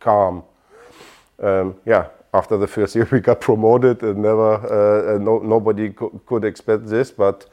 calm. 0.00 0.42
Um, 1.42 1.74
yeah, 1.86 2.06
after 2.34 2.56
the 2.56 2.66
first 2.66 2.94
year 2.96 3.08
we 3.10 3.20
got 3.20 3.40
promoted, 3.40 4.02
and 4.02 4.22
never 4.22 4.54
uh, 4.54 5.18
no, 5.18 5.38
nobody 5.38 5.90
co 5.90 6.10
could 6.26 6.44
expect 6.44 6.86
this, 6.86 7.10
but 7.10 7.46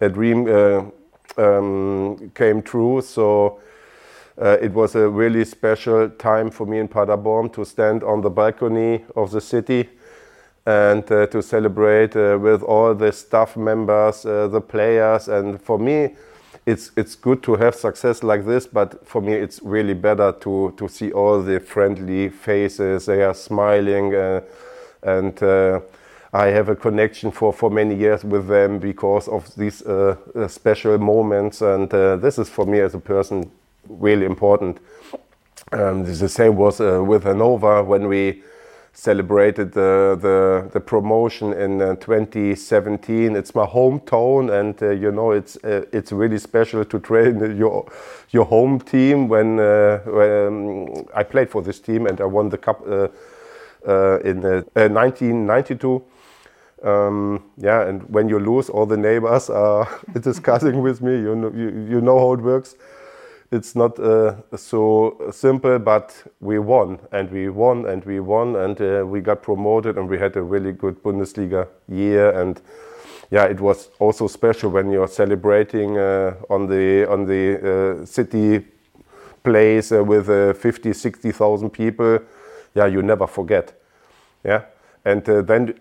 a 0.00 0.08
dream 0.08 0.46
uh, 0.48 0.82
um, 1.36 2.30
came 2.34 2.62
true. 2.62 3.00
So 3.00 3.60
uh, 4.40 4.56
it 4.60 4.72
was 4.72 4.96
a 4.96 5.08
really 5.08 5.44
special 5.44 6.08
time 6.10 6.50
for 6.50 6.66
me 6.66 6.78
in 6.78 6.88
Paderborn 6.88 7.50
to 7.50 7.64
stand 7.64 8.02
on 8.02 8.20
the 8.20 8.30
balcony 8.30 9.04
of 9.14 9.30
the 9.30 9.40
city 9.40 9.88
and 10.66 11.10
uh, 11.12 11.26
to 11.26 11.42
celebrate 11.42 12.16
uh, 12.16 12.38
with 12.40 12.62
all 12.62 12.94
the 12.94 13.12
staff 13.12 13.56
members, 13.56 14.24
uh, 14.24 14.48
the 14.48 14.60
players. 14.60 15.28
And 15.28 15.60
for 15.60 15.78
me, 15.78 16.16
it's 16.66 16.90
it's 16.96 17.14
good 17.14 17.42
to 17.42 17.56
have 17.56 17.74
success 17.74 18.22
like 18.22 18.46
this, 18.46 18.66
but 18.66 19.06
for 19.06 19.20
me, 19.20 19.34
it's 19.34 19.60
really 19.62 19.94
better 19.94 20.32
to 20.40 20.72
to 20.76 20.88
see 20.88 21.12
all 21.12 21.42
the 21.42 21.60
friendly 21.60 22.30
faces. 22.30 23.06
They 23.06 23.22
are 23.22 23.34
smiling, 23.34 24.14
uh, 24.14 24.40
and 25.02 25.42
uh, 25.42 25.80
I 26.32 26.46
have 26.46 26.70
a 26.70 26.76
connection 26.76 27.30
for 27.30 27.52
for 27.52 27.70
many 27.70 27.94
years 27.94 28.24
with 28.24 28.48
them 28.48 28.78
because 28.78 29.28
of 29.28 29.54
these 29.56 29.82
special 30.48 30.98
moments. 30.98 31.60
And 31.60 31.90
this 31.90 32.38
is 32.38 32.48
for 32.48 32.64
me 32.64 32.80
as 32.80 32.94
a 32.94 33.00
person 33.00 33.50
really 33.88 34.24
important. 34.24 34.78
Um, 35.72 36.04
the 36.04 36.28
same 36.28 36.56
was 36.56 36.80
uh, 36.80 37.02
with 37.02 37.24
Hannover 37.24 37.82
when 37.82 38.08
we 38.08 38.42
celebrated 38.94 39.72
the 39.72 40.16
the, 40.20 40.70
the 40.72 40.80
promotion 40.80 41.52
in 41.52 41.82
uh, 41.82 41.96
2017. 41.96 43.36
It's 43.36 43.54
my 43.54 43.66
hometown, 43.66 44.50
and 44.50 44.82
uh, 44.82 44.90
you 44.90 45.12
know 45.12 45.32
it's 45.32 45.56
uh, 45.64 45.84
it's 45.92 46.12
really 46.12 46.38
special 46.38 46.84
to 46.84 46.98
train 46.98 47.56
your 47.58 47.86
your 48.30 48.46
home 48.46 48.80
team. 48.80 49.28
When, 49.28 49.60
uh, 49.60 49.98
when 50.06 51.06
I 51.14 51.22
played 51.24 51.50
for 51.50 51.62
this 51.62 51.80
team 51.80 52.06
and 52.06 52.20
I 52.20 52.24
won 52.24 52.48
the 52.48 52.58
cup. 52.58 52.82
Uh, 52.88 53.08
uh, 53.86 54.18
in 54.20 54.44
uh, 54.44 54.62
1992. 54.74 56.02
Um, 56.82 57.42
yeah, 57.56 57.82
and 57.86 58.02
when 58.08 58.28
you 58.28 58.38
lose, 58.38 58.68
all 58.68 58.86
the 58.86 58.96
neighbors 58.96 59.50
are 59.50 59.88
discussing 60.20 60.82
with 60.82 61.00
me. 61.02 61.12
You 61.12 61.34
know, 61.34 61.52
you, 61.54 61.86
you 61.88 62.00
know 62.00 62.18
how 62.18 62.32
it 62.32 62.40
works. 62.40 62.76
It's 63.54 63.76
not 63.76 64.00
uh, 64.00 64.34
so 64.56 65.30
simple, 65.30 65.78
but 65.78 66.12
we 66.40 66.58
won 66.58 66.98
and 67.12 67.30
we 67.30 67.48
won 67.48 67.86
and 67.86 68.04
we 68.04 68.18
won 68.18 68.56
and 68.56 68.80
uh, 68.80 69.04
we 69.06 69.20
got 69.20 69.42
promoted 69.42 69.96
and 69.96 70.08
we 70.08 70.18
had 70.18 70.36
a 70.36 70.42
really 70.42 70.72
good 70.72 71.00
Bundesliga 71.04 71.68
year 71.88 72.30
and 72.40 72.60
yeah, 73.30 73.44
it 73.44 73.60
was 73.60 73.90
also 74.00 74.26
special 74.26 74.70
when 74.70 74.90
you're 74.90 75.06
celebrating 75.06 75.96
uh, 75.98 76.34
on 76.50 76.66
the 76.66 77.08
on 77.08 77.26
the 77.26 78.02
uh, 78.02 78.04
city 78.04 78.64
place 79.44 79.92
uh, 79.92 80.02
with 80.02 80.28
uh, 80.28 80.52
50, 80.54 80.92
60,000 80.92 81.70
people. 81.70 82.18
Yeah, 82.74 82.86
you 82.86 83.02
never 83.02 83.28
forget. 83.28 83.72
Yeah, 84.44 84.62
and 85.04 85.28
uh, 85.28 85.42
then 85.42 85.74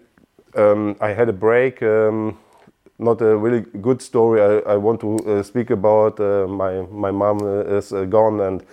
um, 0.56 0.96
I 1.02 1.10
had 1.10 1.28
a 1.28 1.34
break. 1.34 1.82
Um, 1.82 2.38
not 3.00 3.22
a 3.22 3.36
really 3.36 3.62
good 3.82 4.02
story. 4.02 4.42
I, 4.42 4.74
I 4.74 4.78
want 4.78 5.02
to 5.02 5.18
uh, 5.18 5.44
speak 5.44 5.70
about. 5.70 6.20
my 6.50 6.82
my 6.92 7.12
mom 7.12 7.40
is 7.68 7.92
gone 8.10 8.40
and 8.42 8.64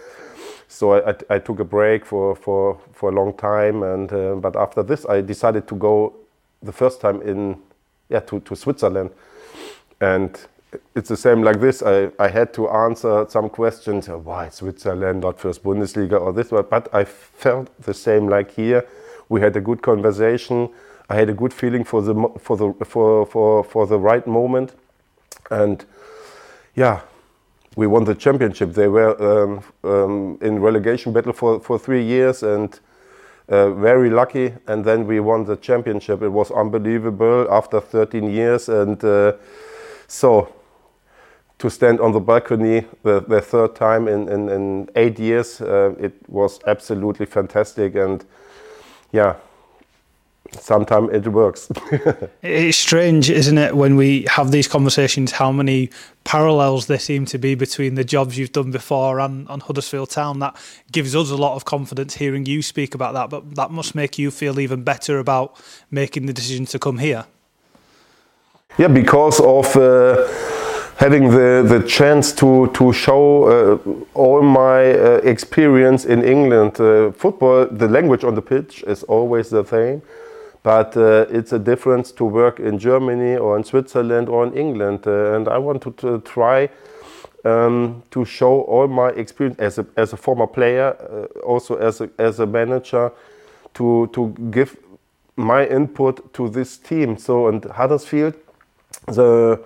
so 0.69 0.93
I, 0.93 1.11
I, 1.11 1.15
I, 1.31 1.39
took 1.41 1.59
a 1.59 1.65
break 1.65 2.07
for, 2.07 2.37
for, 2.37 2.79
for 2.93 3.11
a 3.11 3.13
long 3.13 3.35
time 3.37 3.83
and 3.83 4.13
uh, 4.13 4.35
but 4.37 4.55
after 4.55 4.85
this 4.85 5.05
I 5.05 5.21
decided 5.21 5.67
to 5.67 5.75
go 5.75 6.15
the 6.63 6.73
first 6.73 7.01
time 7.01 7.21
in 7.23 7.57
yeah, 8.11 8.21
to, 8.21 8.41
to 8.41 8.55
Switzerland. 8.55 9.11
And 10.01 10.39
it's 10.95 11.09
the 11.09 11.17
same 11.17 11.43
like 11.43 11.61
this. 11.61 11.83
I, 11.83 12.11
I 12.19 12.29
had 12.29 12.53
to 12.55 12.69
answer 12.69 13.27
some 13.29 13.49
questions. 13.49 14.09
Uh, 14.09 14.19
why 14.19 14.49
Switzerland, 14.51 15.23
not 15.23 15.41
first 15.41 15.63
Bundesliga 15.63 16.21
or 16.21 16.33
this, 16.33 16.49
but 16.51 16.89
I 16.93 17.05
felt 17.05 17.71
the 17.81 17.95
same 17.95 18.29
like 18.29 18.51
here. 18.53 18.87
We 19.29 19.41
had 19.41 19.57
a 19.57 19.61
good 19.61 19.83
conversation. 19.83 20.69
I 21.11 21.17
had 21.17 21.29
a 21.29 21.35
good 21.35 21.53
feeling 21.53 21.83
for 21.83 22.03
the 22.03 22.15
for 22.39 22.57
the 22.57 22.73
for 22.85 23.27
for 23.27 23.65
for 23.65 23.87
the 23.87 23.99
right 23.99 24.25
moment, 24.29 24.75
and 25.51 25.85
yeah, 26.77 27.01
we 27.75 27.89
won 27.89 28.05
the 28.05 28.15
championship. 28.15 28.75
They 28.75 28.87
were 28.87 29.17
um, 29.21 29.63
um, 29.83 30.39
in 30.41 30.61
relegation 30.61 31.13
battle 31.13 31.33
for 31.33 31.59
for 31.59 31.81
three 31.81 32.05
years, 32.05 32.45
and 32.45 32.79
uh, 33.49 33.71
very 33.71 34.09
lucky, 34.09 34.55
and 34.69 34.85
then 34.85 35.05
we 35.05 35.19
won 35.19 35.45
the 35.45 35.57
championship. 35.57 36.23
It 36.23 36.29
was 36.29 36.53
unbelievable 36.53 37.49
after 37.51 37.81
13 37.81 38.31
years, 38.31 38.69
and 38.69 39.03
uh, 39.03 39.33
so 40.07 40.55
to 41.59 41.69
stand 41.69 42.01
on 42.01 42.13
the 42.13 42.21
balcony 42.21 42.87
the, 43.03 43.21
the 43.21 43.41
third 43.41 43.75
time 43.75 44.07
in, 44.07 44.29
in, 44.29 44.49
in 44.49 44.89
eight 44.95 45.19
years, 45.19 45.61
uh, 45.61 45.93
it 45.99 46.15
was 46.29 46.61
absolutely 46.69 47.27
fantastic, 47.27 47.97
and 47.97 48.25
yeah, 49.11 49.35
sometimes 50.59 51.11
it 51.13 51.29
works. 51.29 51.71
it's 52.43 52.79
strange, 52.79 53.31
isn't 53.31 53.59
it, 53.59 53.77
when 53.77 53.97
we 53.97 54.27
have 54.31 54.51
these 54.51 54.69
conversations, 54.69 55.33
how 55.33 55.53
many 55.53 55.91
parallels 56.25 56.87
there 56.87 56.99
seem 56.99 57.25
to 57.27 57.39
be 57.39 57.55
between 57.55 57.95
the 57.95 58.05
jobs 58.05 58.37
you've 58.37 58.53
done 58.53 58.71
before 58.71 59.21
and 59.21 59.49
on 59.49 59.61
Huddersfield 59.61 60.11
Town. 60.11 60.39
That 60.41 60.57
gives 60.93 61.15
us 61.15 61.31
a 61.31 61.37
lot 61.37 61.57
of 61.57 61.65
confidence 61.65 62.15
hearing 62.17 62.47
you 62.47 62.63
speak 62.63 62.95
about 62.95 63.15
that, 63.15 63.31
but 63.31 63.55
that 63.55 63.71
must 63.71 63.95
make 63.95 64.19
you 64.19 64.31
feel 64.31 64.59
even 64.59 64.83
better 64.83 65.19
about 65.19 65.57
making 65.91 66.27
the 66.27 66.33
decision 66.33 66.67
to 66.67 66.79
come 66.79 66.99
here. 66.99 67.27
Yeah, 68.79 68.89
because 68.89 69.41
of. 69.41 69.77
Uh, 69.77 70.27
having 71.01 71.31
the, 71.31 71.65
the 71.67 71.83
chance 71.89 72.31
to, 72.31 72.67
to 72.75 72.93
show 72.93 73.45
uh, 73.45 73.79
all 74.13 74.43
my 74.43 74.93
uh, 74.93 75.21
experience 75.25 76.05
in 76.05 76.23
England. 76.23 76.79
Uh, 76.79 77.11
football, 77.13 77.65
the 77.65 77.89
language 77.89 78.23
on 78.23 78.35
the 78.35 78.43
pitch 78.43 78.83
is 78.83 79.03
always 79.05 79.49
the 79.49 79.65
same. 79.65 80.03
But 80.63 80.97
uh, 80.97 81.27
it's 81.31 81.53
a 81.53 81.59
difference 81.59 82.13
to 82.13 82.25
work 82.25 82.61
in 82.61 82.79
Germany 82.79 83.37
or 83.37 83.57
in 83.57 83.65
Switzerland 83.65 84.29
or 84.29 84.47
in 84.47 84.53
England. 84.55 85.07
Uh, 85.07 85.35
and 85.35 85.49
I 85.49 85.59
want 85.59 85.83
to, 85.83 85.93
to 85.93 86.21
try 86.21 86.69
um, 87.45 88.03
to 88.11 88.25
show 88.25 88.63
all 88.63 88.87
my 88.87 89.09
experience 89.11 89.59
as 89.59 89.79
a, 89.79 89.87
as 89.97 90.13
a 90.13 90.17
former 90.17 90.47
player, 90.47 90.97
uh, 91.01 91.39
also 91.41 91.77
as 91.77 92.01
a, 92.01 92.11
as 92.19 92.41
a 92.41 92.47
manager, 92.47 93.11
to, 93.75 94.11
to 94.13 94.29
give 94.51 94.77
my 95.37 95.67
input 95.67 96.33
to 96.35 96.51
this 96.51 96.77
team. 96.77 97.17
So, 97.17 97.49
and 97.49 97.65
Huddersfield 97.65 98.35
the, 99.07 99.65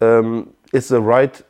um, 0.00 0.52
is 0.72 0.88
the 0.88 1.00
right 1.00 1.40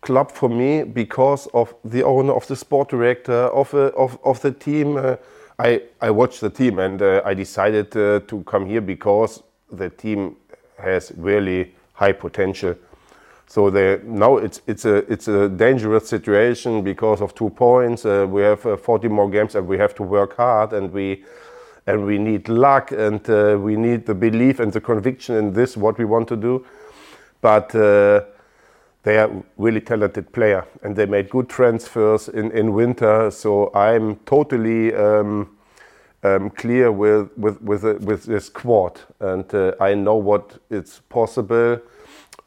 club 0.00 0.32
for 0.32 0.48
me 0.48 0.84
because 0.84 1.46
of 1.48 1.74
the 1.84 2.04
owner, 2.04 2.32
of 2.32 2.46
the 2.46 2.56
sport 2.56 2.88
director, 2.88 3.48
of, 3.48 3.74
uh, 3.74 3.90
of, 3.96 4.18
of 4.24 4.40
the 4.40 4.52
team. 4.52 4.96
Uh, 4.96 5.16
I, 5.58 5.82
I 6.00 6.10
watched 6.10 6.40
the 6.40 6.50
team 6.50 6.78
and 6.78 7.02
uh, 7.02 7.20
I 7.24 7.34
decided 7.34 7.96
uh, 7.96 8.20
to 8.20 8.42
come 8.44 8.66
here 8.66 8.80
because 8.80 9.42
the 9.72 9.90
team 9.90 10.36
has 10.78 11.12
really 11.16 11.74
high 11.94 12.12
potential. 12.12 12.76
So 13.48 13.70
they, 13.70 14.00
now 14.04 14.36
it's 14.36 14.60
it's 14.66 14.84
a 14.84 14.96
it's 15.12 15.26
a 15.26 15.48
dangerous 15.48 16.08
situation 16.08 16.82
because 16.82 17.20
of 17.20 17.34
two 17.34 17.50
points. 17.50 18.04
Uh, 18.04 18.26
we 18.28 18.42
have 18.42 18.64
uh, 18.66 18.76
40 18.76 19.08
more 19.08 19.28
games 19.30 19.54
and 19.54 19.66
we 19.66 19.78
have 19.78 19.94
to 19.96 20.02
work 20.02 20.36
hard 20.36 20.74
and 20.74 20.92
we 20.92 21.24
and 21.86 22.04
we 22.04 22.18
need 22.18 22.48
luck 22.48 22.92
and 22.92 23.28
uh, 23.28 23.58
we 23.58 23.74
need 23.76 24.06
the 24.06 24.14
belief 24.14 24.60
and 24.60 24.72
the 24.72 24.80
conviction 24.80 25.34
in 25.36 25.52
this 25.54 25.76
what 25.76 25.98
we 25.98 26.04
want 26.04 26.28
to 26.28 26.36
do. 26.36 26.64
But 27.40 27.74
uh, 27.74 28.20
they 29.08 29.16
are 29.16 29.30
really 29.56 29.80
talented 29.80 30.30
player 30.32 30.66
and 30.82 30.94
they 30.94 31.06
made 31.06 31.30
good 31.30 31.48
transfers 31.48 32.28
in, 32.28 32.50
in 32.50 32.74
winter. 32.74 33.30
So 33.30 33.72
I'm 33.74 34.16
totally 34.26 34.94
um, 34.94 35.56
um, 36.22 36.50
clear 36.50 36.92
with 36.92 37.30
with 37.38 37.62
with, 37.62 37.84
uh, 37.84 37.94
with 38.00 38.24
this 38.24 38.46
squad, 38.46 39.00
and 39.20 39.54
uh, 39.54 39.72
I 39.80 39.94
know 39.94 40.16
what 40.16 40.58
it's 40.68 41.00
possible. 41.08 41.80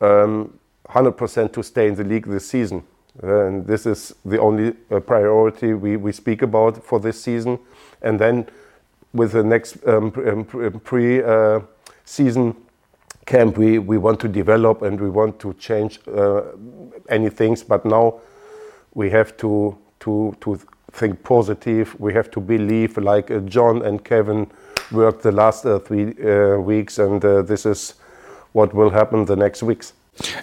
Um, 0.01 0.59
100% 0.89 1.53
to 1.53 1.63
stay 1.63 1.87
in 1.87 1.95
the 1.95 2.03
league 2.03 2.27
this 2.27 2.47
season, 2.49 2.83
and 3.23 3.65
this 3.65 3.85
is 3.85 4.13
the 4.25 4.39
only 4.39 4.75
uh, 4.91 4.99
priority 4.99 5.73
we, 5.73 5.95
we 5.97 6.11
speak 6.11 6.41
about 6.41 6.83
for 6.83 6.99
this 6.99 7.23
season. 7.23 7.57
And 8.01 8.19
then 8.19 8.47
with 9.13 9.31
the 9.31 9.43
next 9.43 9.77
um, 9.87 10.11
pre-season 10.83 12.49
uh, 12.49 12.53
camp, 13.25 13.57
we, 13.57 13.79
we 13.79 13.97
want 13.97 14.19
to 14.19 14.27
develop 14.27 14.81
and 14.81 14.99
we 14.99 15.09
want 15.09 15.39
to 15.39 15.53
change 15.53 15.99
uh, 16.07 16.41
any 17.09 17.29
things. 17.29 17.63
But 17.63 17.85
now 17.85 18.19
we 18.93 19.09
have 19.09 19.37
to 19.37 19.77
to 19.99 20.35
to 20.41 20.59
think 20.91 21.23
positive. 21.23 21.95
We 21.99 22.13
have 22.13 22.29
to 22.31 22.41
believe, 22.41 22.97
like 22.97 23.31
uh, 23.31 23.39
Jon 23.39 23.81
and 23.83 24.03
Kevin 24.03 24.47
worked 24.91 25.23
the 25.23 25.31
last 25.31 25.65
uh, 25.65 25.79
three 25.79 26.13
uh, 26.23 26.57
weeks, 26.57 26.99
and 26.99 27.23
uh, 27.23 27.41
this 27.41 27.65
is 27.65 27.95
what 28.53 28.73
will 28.73 28.89
happen 28.89 29.25
the 29.25 29.35
next 29.35 29.63
weeks. 29.63 29.93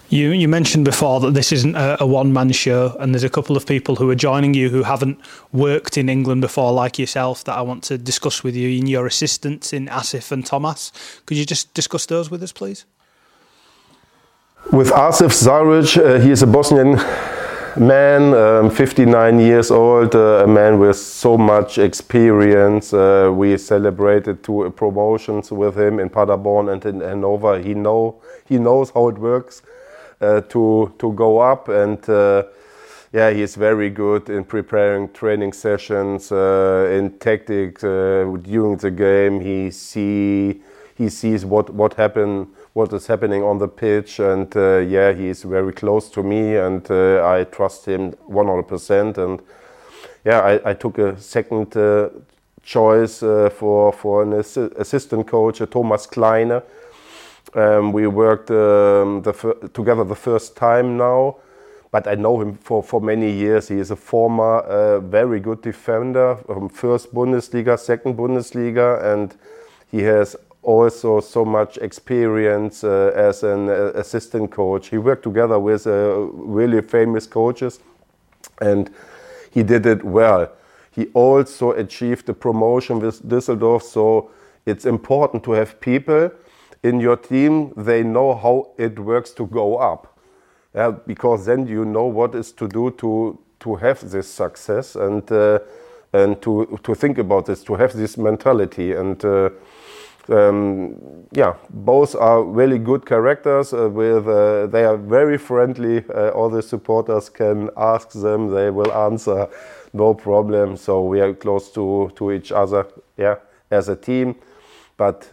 You 0.08 0.30
you 0.30 0.48
mentioned 0.48 0.84
before 0.84 1.20
that 1.20 1.34
this 1.34 1.52
isn't 1.52 1.76
a, 1.76 2.02
a 2.02 2.06
one 2.06 2.32
man 2.32 2.50
show, 2.52 2.96
and 2.98 3.14
there's 3.14 3.24
a 3.24 3.28
couple 3.28 3.56
of 3.56 3.66
people 3.66 3.96
who 3.96 4.08
are 4.08 4.14
joining 4.14 4.54
you 4.54 4.70
who 4.70 4.82
haven't 4.82 5.20
worked 5.52 5.98
in 5.98 6.08
England 6.08 6.40
before, 6.40 6.72
like 6.72 6.98
yourself, 6.98 7.44
that 7.44 7.56
I 7.56 7.60
want 7.60 7.84
to 7.84 7.98
discuss 7.98 8.42
with 8.42 8.56
you. 8.56 8.78
In 8.78 8.86
your 8.86 9.06
assistants 9.06 9.72
in 9.72 9.86
Asif 9.88 10.32
and 10.32 10.44
Thomas, 10.44 10.92
could 11.26 11.36
you 11.36 11.44
just 11.44 11.74
discuss 11.74 12.06
those 12.06 12.30
with 12.30 12.42
us, 12.42 12.52
please? 12.52 12.86
With 14.72 14.88
Asif 14.90 15.32
Saric, 15.32 15.96
uh, 15.96 16.18
he 16.20 16.30
is 16.30 16.42
a 16.42 16.46
Bosnian 16.46 16.96
man, 17.78 18.34
um, 18.34 18.70
59 18.70 19.38
years 19.38 19.70
old, 19.70 20.14
uh, 20.14 20.44
a 20.44 20.46
man 20.46 20.78
with 20.78 20.96
so 20.96 21.36
much 21.38 21.78
experience. 21.78 22.92
Uh, 22.92 23.30
we 23.32 23.56
celebrated 23.56 24.42
two 24.42 24.70
promotions 24.76 25.50
with 25.52 25.76
him 25.76 26.00
in 26.00 26.08
Paderborn 26.08 26.68
and 26.68 26.84
in 26.84 27.00
Hanover. 27.00 27.58
He 27.58 27.74
know 27.74 28.20
he 28.46 28.58
knows 28.58 28.90
how 28.90 29.08
it 29.08 29.18
works 29.18 29.62
uh, 30.20 30.40
to 30.42 30.92
to 30.98 31.12
go 31.12 31.38
up, 31.38 31.68
and 31.68 32.08
uh, 32.08 32.44
yeah, 33.12 33.30
he 33.30 33.42
is 33.42 33.54
very 33.54 33.90
good 33.90 34.28
in 34.28 34.44
preparing 34.44 35.12
training 35.12 35.52
sessions, 35.52 36.32
uh, 36.32 36.88
in 36.90 37.18
tactics 37.18 37.84
uh, 37.84 38.36
during 38.42 38.76
the 38.76 38.90
game. 38.90 39.40
He 39.40 39.70
see 39.70 40.62
he 40.96 41.08
sees 41.08 41.44
what 41.44 41.70
what 41.70 41.94
happened 41.94 42.48
what 42.72 42.92
is 42.92 43.06
happening 43.06 43.42
on 43.42 43.58
the 43.58 43.68
pitch. 43.68 44.18
And 44.18 44.54
uh, 44.56 44.78
yeah, 44.78 45.12
he 45.12 45.28
is 45.28 45.42
very 45.42 45.72
close 45.72 46.08
to 46.10 46.22
me, 46.22 46.56
and 46.56 46.88
uh, 46.90 47.26
I 47.26 47.44
trust 47.44 47.86
him 47.86 48.12
100%. 48.28 49.18
And 49.18 49.40
yeah, 50.24 50.40
I, 50.40 50.70
I 50.70 50.74
took 50.74 50.98
a 50.98 51.18
second 51.20 51.76
uh, 51.76 52.10
choice 52.62 53.20
for 53.20 53.92
for 53.92 54.22
an 54.22 54.32
assi 54.32 54.70
assistant 54.78 55.26
coach, 55.26 55.62
Thomas 55.70 56.06
Kleine. 56.06 56.62
Um, 57.54 57.92
we 57.92 58.06
worked 58.06 58.50
um, 58.50 59.22
the 59.22 59.32
together 59.72 60.04
the 60.04 60.14
first 60.14 60.54
time 60.54 60.98
now, 60.98 61.36
but 61.90 62.06
I 62.06 62.14
know 62.14 62.40
him 62.40 62.54
for, 62.54 62.82
for 62.82 63.00
many 63.00 63.30
years. 63.30 63.68
He 63.68 63.76
is 63.76 63.90
a 63.90 63.96
former 63.96 64.58
uh, 64.58 65.00
very 65.00 65.40
good 65.40 65.62
defender 65.62 66.36
from 66.46 66.68
first 66.68 67.14
Bundesliga, 67.14 67.78
second 67.78 68.16
Bundesliga, 68.16 69.02
and 69.02 69.34
he 69.90 70.02
has 70.02 70.36
also 70.62 71.20
so 71.20 71.44
much 71.44 71.78
experience 71.78 72.84
uh, 72.84 73.12
as 73.14 73.42
an 73.42 73.68
uh, 73.68 73.92
assistant 73.94 74.50
coach. 74.50 74.88
He 74.88 74.98
worked 74.98 75.22
together 75.22 75.58
with 75.58 75.86
uh, 75.86 76.18
really 76.32 76.82
famous 76.82 77.26
coaches, 77.26 77.80
and 78.60 78.90
he 79.50 79.62
did 79.62 79.86
it 79.86 80.04
well. 80.04 80.48
he 80.98 81.06
also 81.14 81.70
achieved 81.72 82.26
the 82.26 82.34
promotion 82.34 82.98
with 82.98 83.22
Düsseldorf. 83.22 83.82
So 83.82 84.30
it's 84.66 84.84
important 84.84 85.44
to 85.44 85.52
have 85.52 85.80
people 85.80 86.30
in 86.82 87.00
your 87.00 87.16
team. 87.16 87.72
They 87.76 88.02
know 88.02 88.34
how 88.34 88.70
it 88.78 88.98
works 88.98 89.30
to 89.34 89.46
go 89.46 89.76
up, 89.76 90.18
because 91.06 91.46
then 91.46 91.68
you 91.68 91.84
know 91.84 92.06
what 92.06 92.34
is 92.34 92.52
to 92.52 92.66
do 92.66 92.90
to 92.90 93.38
to 93.60 93.76
have 93.76 94.10
this 94.10 94.28
success 94.28 94.96
and 94.96 95.30
uh, 95.32 95.58
and 96.12 96.40
to 96.42 96.78
to 96.82 96.94
think 96.94 97.18
about 97.18 97.46
this, 97.46 97.64
to 97.64 97.74
have 97.76 97.92
this 97.92 98.18
mentality 98.18 98.92
and. 98.92 99.24
Uh, 100.28 100.48
um, 100.48 101.26
yeah, 101.32 101.54
both 101.70 102.14
are 102.14 102.42
really 102.42 102.78
good 102.78 103.04
characters. 103.06 103.72
Uh, 103.72 103.88
with 103.88 104.26
uh, 104.26 104.66
they 104.66 104.84
are 104.84 104.96
very 104.96 105.38
friendly. 105.38 106.04
Uh, 106.14 106.30
all 106.30 106.50
the 106.50 106.62
supporters 106.62 107.28
can 107.28 107.70
ask 107.76 108.10
them; 108.10 108.48
they 108.48 108.70
will 108.70 108.92
answer, 108.92 109.48
no 109.92 110.14
problem. 110.14 110.76
So 110.76 111.02
we 111.02 111.20
are 111.20 111.34
close 111.34 111.70
to 111.72 112.10
to 112.16 112.32
each 112.32 112.52
other. 112.52 112.86
Yeah, 113.16 113.36
as 113.70 113.88
a 113.88 113.96
team, 113.96 114.34
but. 114.96 115.30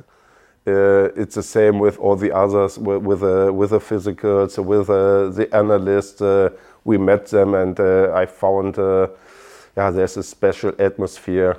Uh, 0.67 1.11
it's 1.15 1.35
the 1.35 1.43
same 1.43 1.77
with 1.77 1.99
all 1.99 2.15
the 2.15 2.31
others, 2.31 2.79
with 2.79 3.03
with, 3.03 3.21
uh, 3.21 3.53
with 3.53 3.69
the 3.69 3.79
physicals, 3.79 4.57
with 4.57 4.89
uh, 4.89 5.29
the 5.29 5.47
analysts. 5.53 6.21
we 6.83 6.97
met 6.97 7.27
them, 7.27 7.53
and 7.53 7.79
I 7.79 8.25
found, 8.25 8.77
yeah, 9.77 9.91
there's 9.91 10.17
a 10.17 10.23
special 10.23 10.73
atmosphere 10.79 11.57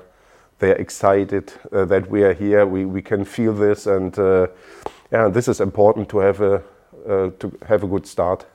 they're 0.58 0.80
excited 0.80 1.52
uh, 1.72 1.84
that 1.86 2.10
we 2.10 2.22
are 2.22 2.34
here. 2.34 2.66
We, 2.66 2.84
we 2.84 3.02
can 3.02 3.24
feel 3.24 3.52
this, 3.52 3.86
and 3.86 4.18
uh, 4.18 4.46
yeah, 5.12 5.28
this 5.28 5.48
is 5.48 5.60
important 5.60 6.08
to 6.08 6.18
have 6.18 6.40
a 6.40 6.62
uh, 7.08 7.30
to 7.38 7.52
have 7.68 7.84
a 7.84 7.86
good 7.86 8.06
start. 8.06 8.46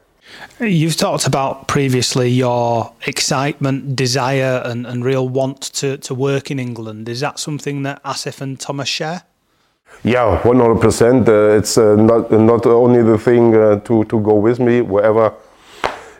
You've 0.59 0.97
talked 0.97 1.27
about 1.27 1.67
previously 1.67 2.29
your 2.29 2.93
excitement, 3.07 3.95
desire, 3.95 4.61
and, 4.65 4.85
and 4.85 5.03
real 5.03 5.27
want 5.27 5.61
to, 5.73 5.97
to 5.97 6.13
work 6.13 6.51
in 6.51 6.59
England. 6.59 7.09
Is 7.09 7.19
that 7.21 7.39
something 7.39 7.83
that 7.83 8.03
Asif 8.03 8.41
and 8.41 8.59
Thomas 8.59 8.87
share? 8.87 9.23
Yeah, 10.03 10.39
one 10.47 10.59
hundred 10.59 10.79
percent. 10.79 11.27
Uh, 11.27 11.57
it's 11.57 11.77
uh, 11.77 11.95
not 11.95 12.31
not 12.31 12.65
only 12.65 13.03
the 13.03 13.17
thing 13.17 13.55
uh, 13.55 13.79
to 13.81 14.03
to 14.05 14.19
go 14.19 14.35
with 14.35 14.59
me 14.59 14.81
wherever 14.81 15.33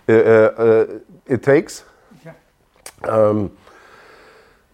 it 0.08 1.44
takes. 1.44 1.84
Yeah. 2.26 2.34
Um, 3.04 3.52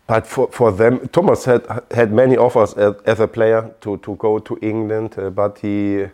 but 0.08 0.26
for, 0.26 0.48
for 0.52 0.72
them, 0.72 1.08
Thomas 1.10 1.44
had 1.46 1.66
had 1.92 2.14
many 2.14 2.38
offers 2.38 2.74
as, 2.76 2.96
as 3.06 3.20
a 3.20 3.28
player 3.28 3.76
to, 3.82 3.98
to 3.98 4.16
go 4.16 4.40
to 4.40 4.58
England, 4.62 5.16
uh, 5.18 5.30
but 5.30 5.60
he 5.60 6.06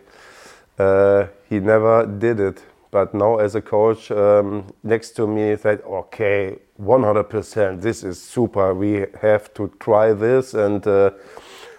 uh, 0.78 1.26
he 1.48 1.60
never 1.60 2.04
did 2.04 2.40
it. 2.40 2.62
But 2.90 3.14
now, 3.14 3.36
as 3.36 3.54
a 3.54 3.60
coach, 3.60 4.10
um, 4.10 4.66
next 4.82 5.12
to 5.16 5.26
me, 5.26 5.56
said, 5.56 5.82
"Okay, 5.82 6.58
100%. 6.80 7.80
This 7.80 8.02
is 8.04 8.20
super. 8.20 8.74
We 8.74 9.06
have 9.20 9.54
to 9.54 9.70
try 9.78 10.12
this." 10.12 10.54
And 10.54 10.84
uh, 10.86 11.10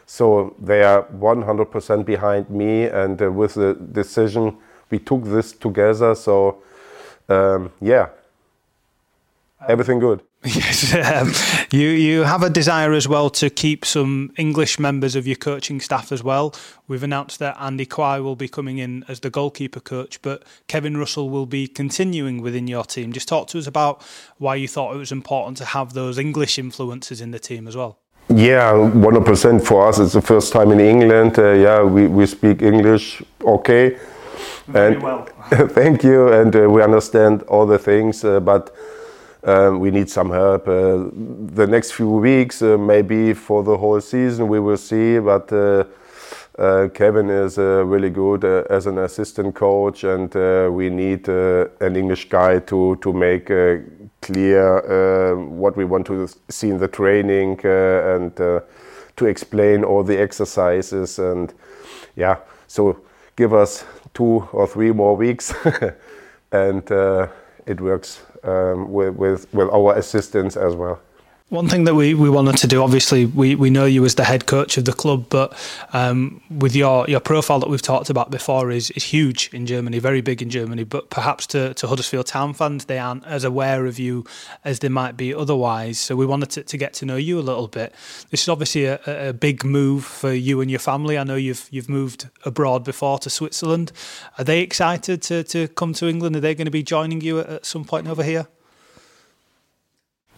so 0.05 0.55
they 0.60 0.84
are 0.84 1.03
100% 1.03 2.05
behind 2.05 2.50
me. 2.50 2.84
And 2.86 3.22
uh, 3.22 3.31
with 3.31 3.55
the 3.55 3.74
decision, 3.74 4.57
we 4.89 5.00
took 5.00 5.24
this 5.24 5.51
together. 5.51 6.15
So 6.15 6.63
um, 7.29 7.72
yeah, 7.81 8.07
everything 9.67 10.00
good. 10.00 10.22
Yes, 10.45 10.93
um, 11.11 11.31
you 11.71 11.89
you 11.89 12.23
have 12.23 12.43
a 12.43 12.49
desire 12.49 12.93
as 12.93 13.07
well 13.07 13.29
to 13.31 13.49
keep 13.49 13.83
some 13.83 14.31
English 14.37 14.77
members 14.79 15.15
of 15.15 15.25
your 15.25 15.35
coaching 15.35 15.81
staff 15.81 16.11
as 16.11 16.23
well. 16.23 16.53
We've 16.87 17.03
announced 17.03 17.39
that 17.39 17.57
Andy 17.59 17.85
Quy 17.85 18.19
will 18.19 18.35
be 18.35 18.47
coming 18.47 18.77
in 18.77 19.03
as 19.07 19.19
the 19.21 19.29
goalkeeper 19.29 19.79
coach, 19.79 20.21
but 20.21 20.43
Kevin 20.67 20.97
Russell 20.97 21.29
will 21.29 21.47
be 21.47 21.67
continuing 21.67 22.41
within 22.41 22.67
your 22.67 22.83
team. 22.83 23.11
Just 23.11 23.27
talk 23.27 23.47
to 23.49 23.57
us 23.57 23.67
about 23.67 24.03
why 24.37 24.55
you 24.55 24.67
thought 24.67 24.95
it 24.95 24.99
was 24.99 25.11
important 25.11 25.57
to 25.57 25.65
have 25.65 25.93
those 25.93 26.19
English 26.19 26.59
influences 26.59 27.21
in 27.21 27.31
the 27.31 27.39
team 27.39 27.67
as 27.67 27.75
well. 27.75 27.97
Yeah, 28.29 28.71
100% 28.73 29.65
for 29.65 29.87
us. 29.87 29.99
It's 29.99 30.13
the 30.13 30.21
first 30.21 30.51
time 30.51 30.71
in 30.71 30.79
England. 30.79 31.37
Uh, 31.37 31.51
yeah, 31.51 31.83
we, 31.83 32.07
we 32.07 32.25
speak 32.25 32.61
English 32.61 33.21
okay. 33.43 33.97
Very 34.67 34.95
and, 34.95 35.03
well. 35.03 35.25
thank 35.70 36.03
you. 36.03 36.29
And 36.29 36.55
uh, 36.55 36.70
we 36.70 36.81
understand 36.81 37.43
all 37.43 37.67
the 37.67 37.77
things, 37.77 38.24
uh, 38.24 38.39
but 38.39 38.75
um, 39.46 39.79
we 39.79 39.92
need 39.92 40.10
some 40.10 40.31
help. 40.31 40.68
Uh, 40.68 41.05
the 41.53 41.68
next 41.70 41.92
few 41.92 42.10
weeks, 42.10 42.64
uh, 42.64 42.77
maybe 42.77 43.34
for 43.34 43.64
the 43.64 43.77
whole 43.77 44.01
season, 44.01 44.48
we 44.48 44.60
will 44.60 44.77
see. 44.77 45.20
But 45.20 45.53
uh, 45.53 45.84
uh 46.58 46.88
Kevin 46.94 47.29
is 47.29 47.58
uh, 47.58 47.86
really 47.86 48.10
good 48.10 48.44
as 48.44 48.88
an 48.88 48.98
assistant 48.98 49.53
coach, 49.53 50.03
and 50.03 50.34
we 50.74 50.90
need 50.90 51.27
an 51.27 51.96
English 51.96 52.29
guy 52.29 52.60
to 52.60 52.96
to 53.01 53.14
make 53.14 53.51
clear 54.22 55.36
what 55.36 55.77
we 55.77 55.86
want 55.86 56.08
to 56.08 56.27
see 56.50 56.70
in 56.70 56.79
the 56.79 56.88
training 56.88 57.60
and 57.66 58.36
to 59.16 59.25
explain 59.25 59.84
all 59.84 60.03
the 60.03 60.18
exercises. 60.18 61.20
And 61.20 61.53
yeah, 62.16 62.38
so 62.68 62.98
give 63.36 63.53
us 63.53 63.86
two 64.14 64.48
or 64.53 64.68
three 64.68 64.92
more 64.92 65.16
weeks, 65.18 65.53
and 66.51 66.84
it 67.68 67.81
works 67.81 68.22
um, 68.46 68.92
with, 68.92 69.16
with, 69.16 69.53
with 69.53 69.70
our 69.70 69.96
assistance 69.98 70.55
as 70.58 70.75
well. 70.75 71.00
One 71.55 71.70
thing 71.70 71.85
that 71.85 71.96
we, 71.96 72.13
we 72.13 72.29
wanted 72.29 72.57
to 72.57 72.68
do, 72.68 72.83
obviously, 72.83 73.25
we, 73.25 73.55
we 73.55 73.70
know 73.70 73.85
you 73.85 74.03
as 74.03 74.15
the 74.15 74.25
head 74.25 74.46
coach 74.46 74.77
of 74.77 74.83
the 74.83 74.91
club, 74.91 75.27
but 75.29 75.53
um, 75.94 76.41
with 76.50 76.75
your, 76.75 77.09
your 77.09 77.22
profile 77.22 77.59
that 77.59 77.70
we've 77.70 77.81
talked 77.81 78.09
about 78.09 78.29
before 78.29 78.72
is, 78.72 78.91
is 78.91 79.05
huge 79.05 79.50
in 79.53 79.65
Germany, 79.65 80.00
very 80.00 80.20
big 80.20 80.41
in 80.41 80.50
Germany. 80.50 80.83
But 80.83 81.09
perhaps 81.09 81.48
to, 81.48 81.74
to 81.75 81.87
Huddersfield 81.87 82.25
Town 82.25 82.53
fans, 82.53 82.85
they 82.85 83.00
aren't 83.00 83.25
as 83.25 83.46
aware 83.46 83.85
of 83.85 83.98
you 83.98 84.25
as 84.65 84.79
they 84.79 84.89
might 84.89 85.15
be 85.15 85.33
otherwise. 85.33 85.98
So 85.98 86.18
we 86.18 86.25
wanted 86.25 86.50
to, 86.50 86.63
to 86.63 86.77
get 86.77 86.94
to 86.96 87.05
know 87.05 87.15
you 87.15 87.39
a 87.39 87.41
little 87.41 87.70
bit. 87.70 87.96
This 88.31 88.41
is 88.41 88.50
obviously 88.50 88.83
a, 88.83 89.00
a 89.05 89.31
big 89.31 89.63
move 89.63 90.03
for 90.03 90.33
you 90.33 90.59
and 90.59 90.70
your 90.70 90.81
family. 90.81 91.18
I 91.18 91.24
know 91.24 91.37
you've 91.37 91.70
you've 91.72 91.87
moved 91.87 92.29
abroad 92.44 92.83
before 92.83 93.18
to 93.20 93.29
Switzerland. 93.29 93.94
Are 94.37 94.44
they 94.44 94.59
excited 94.59 95.22
to, 95.22 95.41
to 95.46 95.70
come 95.70 95.94
to 95.94 96.09
England? 96.09 96.35
Are 96.35 96.41
they 96.41 96.53
going 96.53 96.65
to 96.65 96.72
be 96.72 96.83
joining 96.83 97.22
you 97.22 97.39
at, 97.39 97.48
at 97.48 97.65
some 97.65 97.85
point 97.85 98.09
over 98.09 98.24
here? 98.24 98.50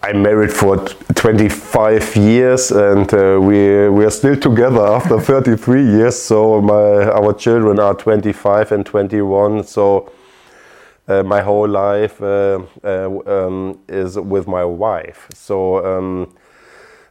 I'm 0.04 0.22
married 0.22 0.54
for 0.54 0.78
25 1.16 2.16
years, 2.16 2.72
and 2.72 3.12
uh, 3.14 3.40
we 3.42 3.90
we 3.90 4.06
are 4.06 4.12
still 4.12 4.36
together 4.36 4.86
after 4.86 5.20
33 5.20 5.84
years. 5.84 6.22
So 6.22 6.62
my 6.62 7.10
our 7.10 7.34
children 7.34 7.80
are 7.80 7.96
25 7.96 8.72
and 8.72 8.86
21. 8.86 9.64
So 9.64 10.12
uh, 11.08 11.24
my 11.24 11.42
whole 11.42 11.68
life 11.68 12.22
uh, 12.22 12.60
uh 12.84 13.10
um, 13.26 13.80
is 13.88 14.20
with 14.20 14.48
my 14.48 14.64
wife. 14.64 15.28
So 15.34 15.84
um, 15.84 16.36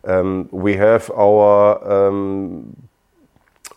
um, 0.05 0.49
we 0.53 0.77
have 0.77 1.11
our 1.11 2.09
um, 2.09 2.86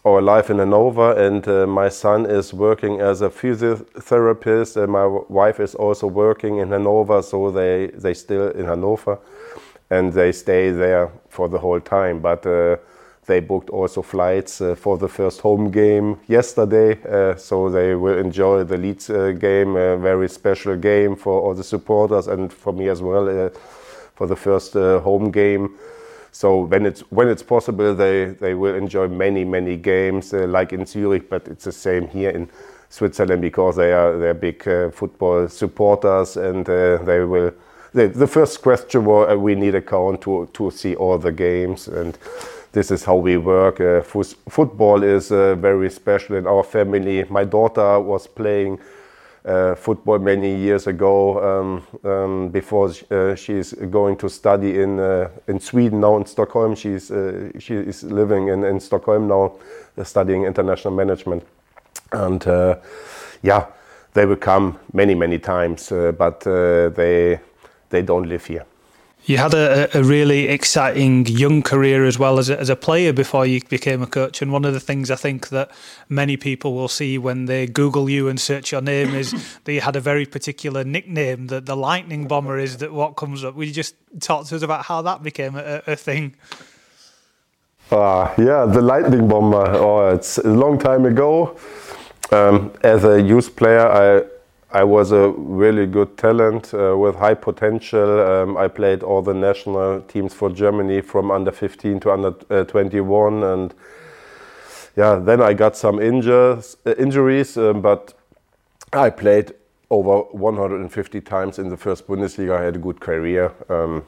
our 0.05 0.21
life 0.21 0.49
in 0.49 0.59
Hanover, 0.59 1.11
and 1.13 1.45
uh, 1.47 1.67
my 1.67 1.89
son 1.89 2.25
is 2.25 2.53
working 2.53 3.01
as 3.01 3.21
a 3.21 3.29
physiotherapist, 3.29 4.77
and 4.81 4.91
my 4.91 5.05
wife 5.27 5.59
is 5.59 5.75
also 5.75 6.07
working 6.07 6.57
in 6.57 6.69
Hanover, 6.69 7.21
so 7.21 7.51
they 7.51 7.87
they 7.87 8.13
still 8.13 8.49
in 8.51 8.65
Hanover, 8.65 9.19
and 9.89 10.13
they 10.13 10.31
stay 10.31 10.71
there 10.71 11.11
for 11.29 11.49
the 11.49 11.57
whole 11.57 11.81
time. 11.81 12.19
But 12.19 12.45
uh, 12.45 12.77
they 13.25 13.41
booked 13.41 13.69
also 13.69 14.01
flights 14.01 14.61
uh, 14.61 14.75
for 14.75 14.97
the 14.97 15.07
first 15.07 15.41
home 15.41 15.69
game 15.69 16.17
yesterday, 16.27 16.97
uh, 17.03 17.35
so 17.35 17.69
they 17.69 17.93
will 17.93 18.17
enjoy 18.17 18.63
the 18.63 18.77
Leeds 18.77 19.09
uh, 19.09 19.31
game, 19.31 19.75
a 19.75 19.97
very 19.97 20.29
special 20.29 20.75
game 20.75 21.15
for 21.15 21.41
all 21.41 21.53
the 21.53 21.63
supporters 21.63 22.27
and 22.27 22.51
for 22.51 22.73
me 22.73 22.89
as 22.89 23.01
well, 23.01 23.27
uh, 23.27 23.49
for 24.15 24.27
the 24.27 24.35
first 24.35 24.73
home 24.73 25.29
game. 25.31 25.69
So 26.31 26.61
when 26.61 26.85
it's 26.85 27.01
when 27.11 27.27
it's 27.27 27.43
possible, 27.43 27.95
they 27.95 28.25
they 28.25 28.53
will 28.53 28.75
enjoy 28.75 29.07
many 29.07 29.43
many 29.45 29.77
games 29.77 30.33
uh, 30.33 30.47
like 30.47 30.73
in 30.73 30.85
Zurich, 30.85 31.29
but 31.29 31.47
it's 31.47 31.65
the 31.65 31.71
same 31.71 32.07
here 32.07 32.29
in 32.29 32.49
Switzerland 32.89 33.41
because 33.41 33.75
they 33.75 33.91
are 33.91 34.17
they're 34.17 34.33
big 34.33 34.67
uh, 34.67 34.89
football 34.91 35.47
supporters 35.47 36.37
and 36.37 36.67
uh, 36.69 36.97
they 37.03 37.23
will. 37.23 37.51
The, 37.91 38.27
first 38.27 38.61
question 38.61 39.05
was 39.05 39.31
uh, 39.31 39.39
we 39.39 39.55
need 39.55 39.75
a 39.75 39.81
count 39.81 40.21
to 40.21 40.47
to 40.53 40.71
see 40.71 40.95
all 40.95 41.17
the 41.17 41.31
games 41.31 41.87
and. 41.87 42.17
This 42.71 42.91
is 42.91 43.03
how 43.03 43.15
we 43.15 43.35
work. 43.35 43.81
Uh, 43.81 44.01
football 44.03 45.01
is 45.01 45.31
uh, 45.31 45.55
very 45.55 45.89
special 45.89 46.35
in 46.35 46.45
our 46.45 46.63
family. 46.63 47.25
My 47.27 47.43
daughter 47.43 47.99
was 47.99 48.27
playing 48.27 48.77
uh, 49.49 49.75
football 49.75 50.19
many 50.19 50.55
years 50.55 50.87
ago 50.87 51.39
um, 51.41 51.83
um, 52.03 52.49
before 52.49 52.91
uh, 53.11 53.35
she's 53.35 53.73
going 53.73 54.15
to 54.17 54.29
study 54.29 54.81
in 54.81 54.99
uh, 54.99 55.29
in 55.47 55.59
Sweden 55.59 55.99
now 55.99 56.17
in 56.17 56.25
Stockholm. 56.25 56.75
She's 56.75 57.11
uh, 57.11 57.49
she 57.59 57.73
is 57.73 58.03
living 58.03 58.49
in, 58.49 58.63
in 58.63 58.79
Stockholm 58.79 59.27
now, 59.27 59.53
uh, 59.97 60.03
studying 60.03 60.45
international 60.45 60.93
management, 60.93 61.43
and 62.11 62.47
uh, 62.47 62.75
yeah, 63.41 63.65
they 64.13 64.25
will 64.25 64.35
come 64.35 64.77
many 64.93 65.15
many 65.15 65.39
times, 65.39 65.89
but 66.17 66.41
they 66.41 67.39
they 67.89 68.01
don't 68.01 68.29
live 68.29 68.45
here. 68.45 68.65
You 69.29 69.37
had 69.37 69.53
a, 69.53 69.95
a, 69.95 70.03
really 70.03 70.47
exciting 70.47 71.27
young 71.27 71.61
career 71.61 72.03
as 72.03 72.17
well 72.17 72.39
as 72.39 72.49
a, 72.49 72.59
as 72.59 72.67
a 72.67 72.75
player 72.75 73.13
before 73.13 73.45
you 73.45 73.61
became 73.69 74.01
a 74.01 74.07
coach. 74.07 74.41
And 74.41 74.51
one 74.51 74.65
of 74.65 74.73
the 74.73 74.79
things 74.79 75.11
I 75.11 75.15
think 75.17 75.49
that 75.49 75.69
many 76.09 76.35
people 76.35 76.73
will 76.73 76.87
see 76.87 77.19
when 77.19 77.45
they 77.45 77.67
Google 77.67 78.09
you 78.09 78.27
and 78.27 78.39
search 78.39 78.71
your 78.71 78.81
name 78.81 79.13
is 79.13 79.59
that 79.65 79.71
you 79.71 79.81
had 79.81 79.95
a 79.95 79.99
very 79.99 80.25
particular 80.25 80.83
nickname, 80.83 81.45
that 81.45 81.67
the 81.67 81.75
Lightning 81.75 82.27
Bomber 82.27 82.57
is 82.57 82.77
that 82.77 82.91
what 82.91 83.17
comes 83.17 83.43
up. 83.43 83.53
Will 83.53 83.65
you 83.65 83.71
just 83.71 83.93
talk 84.19 84.47
to 84.47 84.55
us 84.55 84.63
about 84.63 84.85
how 84.85 85.03
that 85.03 85.21
became 85.21 85.55
a, 85.55 85.83
a 85.85 85.95
thing? 85.95 86.33
Uh, 87.91 88.33
yeah, 88.35 88.65
the 88.65 88.81
Lightning 88.81 89.27
Bomber. 89.27 89.75
Oh, 89.75 90.09
it's 90.09 90.39
a 90.39 90.47
long 90.47 90.79
time 90.79 91.05
ago. 91.05 91.55
Um, 92.31 92.73
as 92.81 93.03
a 93.03 93.21
youth 93.21 93.55
player, 93.55 93.87
I 93.87 94.38
I 94.71 94.83
was 94.83 95.11
a 95.11 95.29
really 95.29 95.87
good 95.87 96.15
talent 96.15 96.73
uh, 96.75 96.95
with 96.95 97.15
high 97.15 97.33
potential. 97.33 98.19
Um, 98.19 98.55
I 98.55 98.67
played 98.67 99.01
all 99.01 99.23
the 99.23 99.33
national 99.33 100.01
teams 100.01 100.31
for 100.31 100.51
Germany 100.51 101.01
from 101.01 101.31
under 101.31 101.51
15 101.51 101.99
to 102.01 102.11
under 102.11 102.35
uh, 102.51 102.65
21, 102.65 103.43
and 103.43 103.73
yeah, 104.95 105.15
then 105.15 105.41
I 105.41 105.53
got 105.53 105.75
some 105.75 105.99
injures, 105.99 106.77
uh, 106.85 106.93
injuries, 106.99 107.57
um, 107.57 107.81
but 107.81 108.13
I 108.93 109.09
played 109.09 109.53
over 109.89 110.19
150 110.37 111.21
times 111.21 111.57
in 111.57 111.69
the 111.69 111.77
first 111.77 112.07
Bundesliga. 112.07 112.55
I 112.55 112.63
had 112.65 112.75
a 112.75 112.79
good 112.79 112.99
career. 112.99 113.51
Um, 113.69 114.05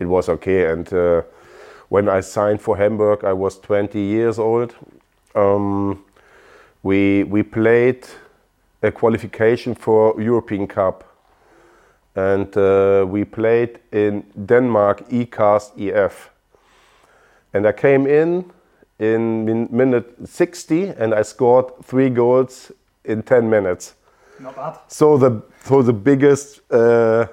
it 0.00 0.06
was 0.06 0.28
okay, 0.28 0.72
and 0.72 0.92
uh, 0.92 1.22
when 1.88 2.08
I 2.08 2.18
signed 2.18 2.60
for 2.60 2.76
Hamburg, 2.76 3.22
I 3.22 3.32
was 3.32 3.60
20 3.60 4.00
years 4.00 4.40
old. 4.40 4.74
Um, 5.36 6.04
we 6.82 7.22
we 7.24 7.44
played 7.44 8.08
a 8.82 8.90
qualification 8.90 9.74
for 9.74 10.20
European 10.20 10.66
Cup. 10.66 11.04
And 12.14 12.56
uh, 12.56 13.06
we 13.08 13.24
played 13.24 13.78
in 13.92 14.24
Denmark 14.46 15.08
ECAST 15.10 15.78
EF. 15.78 16.30
And 17.52 17.66
I 17.66 17.72
came 17.72 18.06
in 18.06 18.50
in 18.98 19.44
min 19.44 19.68
minute 19.70 20.14
60 20.24 20.88
and 20.98 21.14
I 21.14 21.22
scored 21.22 21.66
three 21.84 22.10
goals 22.10 22.72
in 23.04 23.22
10 23.22 23.48
minutes. 23.48 23.94
Not 24.38 24.56
bad. 24.56 24.78
So 24.88 25.16
the, 25.16 25.42
so 25.64 25.82
the 25.82 25.92
biggest 25.92 26.60
uh, 26.70 27.26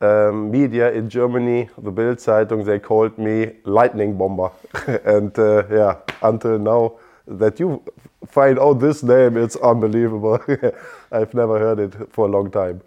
um, 0.00 0.50
media 0.50 0.92
in 0.92 1.08
Germany, 1.08 1.68
the 1.78 1.90
Bild 1.90 2.18
Zeitung, 2.18 2.64
they 2.64 2.78
called 2.78 3.18
me 3.18 3.52
lightning 3.64 4.16
bomber. 4.16 4.50
and 5.04 5.38
uh, 5.38 5.64
yeah, 5.70 5.96
until 6.22 6.58
now, 6.58 6.92
that 7.26 7.60
you 7.60 7.82
find 8.26 8.58
out 8.58 8.80
this 8.80 9.02
name, 9.02 9.36
it's 9.36 9.56
unbelievable. 9.56 10.40
I've 11.12 11.34
never 11.34 11.58
heard 11.58 11.78
it 11.78 12.12
for 12.12 12.26
a 12.26 12.28
long 12.30 12.50
time. 12.50 12.82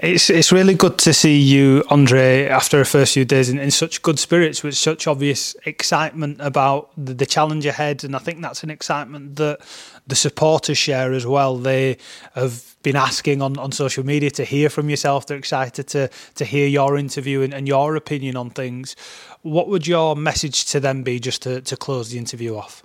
It's 0.00 0.30
it's 0.30 0.52
really 0.52 0.74
good 0.74 0.96
to 0.98 1.12
see 1.12 1.40
you, 1.40 1.82
Andre, 1.90 2.46
after 2.46 2.80
a 2.80 2.84
first 2.84 3.14
few 3.14 3.24
days 3.24 3.50
in, 3.50 3.58
in 3.58 3.72
such 3.72 4.00
good 4.00 4.20
spirits 4.20 4.62
with 4.62 4.76
such 4.76 5.08
obvious 5.08 5.56
excitement 5.66 6.36
about 6.40 6.90
the, 6.96 7.14
the, 7.14 7.26
challenge 7.26 7.66
ahead. 7.66 8.04
And 8.04 8.14
I 8.14 8.20
think 8.20 8.40
that's 8.40 8.62
an 8.62 8.70
excitement 8.70 9.34
that 9.36 9.58
the 10.06 10.14
supporters 10.14 10.78
share 10.78 11.12
as 11.12 11.26
well. 11.26 11.56
They 11.56 11.96
have 12.36 12.76
been 12.84 12.94
asking 12.94 13.42
on, 13.42 13.58
on 13.58 13.72
social 13.72 14.06
media 14.06 14.30
to 14.30 14.44
hear 14.44 14.70
from 14.70 14.88
yourself. 14.88 15.26
They're 15.26 15.36
excited 15.36 15.88
to 15.88 16.08
to 16.36 16.44
hear 16.44 16.68
your 16.68 16.96
interview 16.96 17.42
and, 17.42 17.52
and 17.52 17.66
your 17.66 17.96
opinion 17.96 18.36
on 18.36 18.50
things. 18.50 18.94
What 19.42 19.66
would 19.66 19.88
your 19.88 20.14
message 20.14 20.66
to 20.66 20.78
them 20.78 21.02
be 21.02 21.18
just 21.18 21.42
to, 21.42 21.60
to 21.62 21.76
close 21.76 22.10
the 22.10 22.18
interview 22.18 22.56
off? 22.56 22.84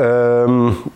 Um, 0.00 0.90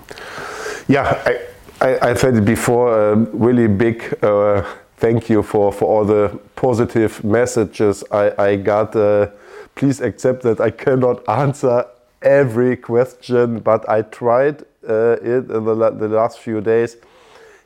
yeah, 0.88 1.23
I, 1.27 1.40
I, 1.81 2.11
I, 2.11 2.14
said 2.14 2.37
it 2.37 2.45
before. 2.45 3.12
A 3.12 3.17
really 3.17 3.69
big 3.69 4.17
uh, 4.25 4.64
thank 4.97 5.29
you 5.29 5.43
for, 5.43 5.71
for 5.73 5.85
all 5.85 6.05
the 6.07 6.40
positive 6.57 7.23
messages 7.23 8.03
I, 8.11 8.33
I 8.38 8.57
got. 8.57 8.97
Uh, 8.97 9.27
please 9.75 10.01
accept 10.01 10.43
that 10.43 10.61
I 10.61 10.71
cannot 10.71 11.29
answer 11.29 11.85
every 12.23 12.77
question, 12.77 13.59
but 13.59 13.87
I 13.88 14.03
tried 14.03 14.62
uh, 14.88 15.17
it 15.21 15.51
in 15.51 15.64
the, 15.64 15.90
the 15.99 16.09
last 16.09 16.38
few 16.38 16.62
days. 16.62 16.97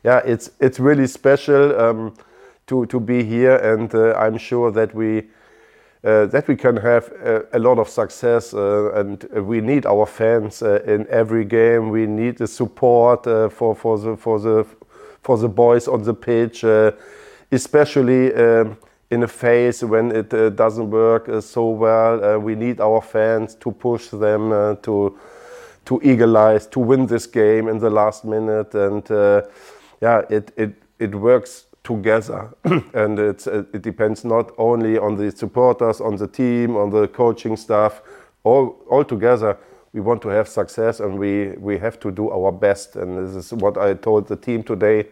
Yeah, 0.03 0.21
it's 0.25 0.51
it's 0.59 0.79
really 0.79 1.07
special 1.07 1.79
um, 1.79 2.13
to 2.67 2.85
to 2.87 2.99
be 2.99 3.23
here, 3.23 3.55
and 3.55 3.93
uh, 3.95 4.13
I'm 4.13 4.37
sure 4.37 4.71
that 4.71 4.93
we 4.93 5.19
uh, 5.19 5.23
that 6.01 6.47
we 6.47 6.55
can 6.55 6.77
have 6.77 7.11
a, 7.23 7.45
a 7.53 7.59
lot 7.59 7.77
of 7.77 7.89
success 7.89 8.53
uh, 8.53 8.91
and 8.93 9.23
we 9.45 9.61
need 9.61 9.85
our 9.85 10.05
fans 10.05 10.61
uh, 10.61 10.81
in 10.85 11.05
every 11.09 11.45
game. 11.45 11.89
We 11.89 12.05
need 12.05 12.37
the 12.37 12.47
support 12.47 13.27
uh, 13.27 13.49
for, 13.49 13.75
for 13.75 13.97
the 13.97 14.15
for 14.15 14.39
the 14.39 14.65
for 15.21 15.37
the 15.37 15.49
boys 15.49 15.87
on 15.87 16.03
the 16.03 16.13
pitch 16.13 16.63
uh, 16.63 16.91
especially 17.51 18.33
um, 18.33 18.77
in 19.11 19.23
a 19.23 19.27
phase 19.27 19.83
when 19.83 20.11
it 20.11 20.33
uh, 20.33 20.49
doesn't 20.49 20.89
work 20.89 21.29
so 21.41 21.69
well. 21.69 22.39
We 22.39 22.55
need 22.55 22.79
our 22.79 23.01
fans 23.01 23.55
to 23.55 23.71
push 23.71 24.07
them 24.07 24.77
to 24.83 25.17
to 25.85 25.99
eagle 26.03 26.59
to 26.59 26.79
win 26.79 27.07
this 27.07 27.25
game 27.25 27.67
in 27.67 27.79
the 27.79 27.89
last 27.89 28.23
minute. 28.23 28.73
And 28.75 29.09
yeah 30.01 30.21
it 30.29 30.51
it 30.55 30.75
it 30.99 31.15
works 31.15 31.65
together. 31.89 32.53
and 32.93 33.19
uh, 33.19 33.63
it 33.73 33.81
depends 33.81 34.23
not 34.23 34.51
only 34.57 34.97
on 34.97 35.15
the 35.15 35.31
supporters, 35.31 35.99
on 35.99 36.15
the 36.17 36.27
team, 36.27 36.77
on 36.77 36.91
the 36.91 37.07
coaching 37.07 37.57
staff, 37.57 38.01
all, 38.43 38.77
all 38.89 39.03
together. 39.03 39.57
We 39.91 40.01
want 40.01 40.21
to 40.21 40.29
have 40.29 40.47
success 40.47 40.99
and 40.99 41.17
we, 41.17 41.49
we 41.57 41.79
have 41.79 41.99
to 42.01 42.11
do 42.11 42.29
our 42.29 42.51
best. 42.51 42.95
And 42.95 43.17
this 43.17 43.35
is 43.35 43.53
what 43.53 43.75
I 43.77 43.95
told 43.95 44.27
the 44.27 44.35
team 44.35 44.61
today. 44.61 45.07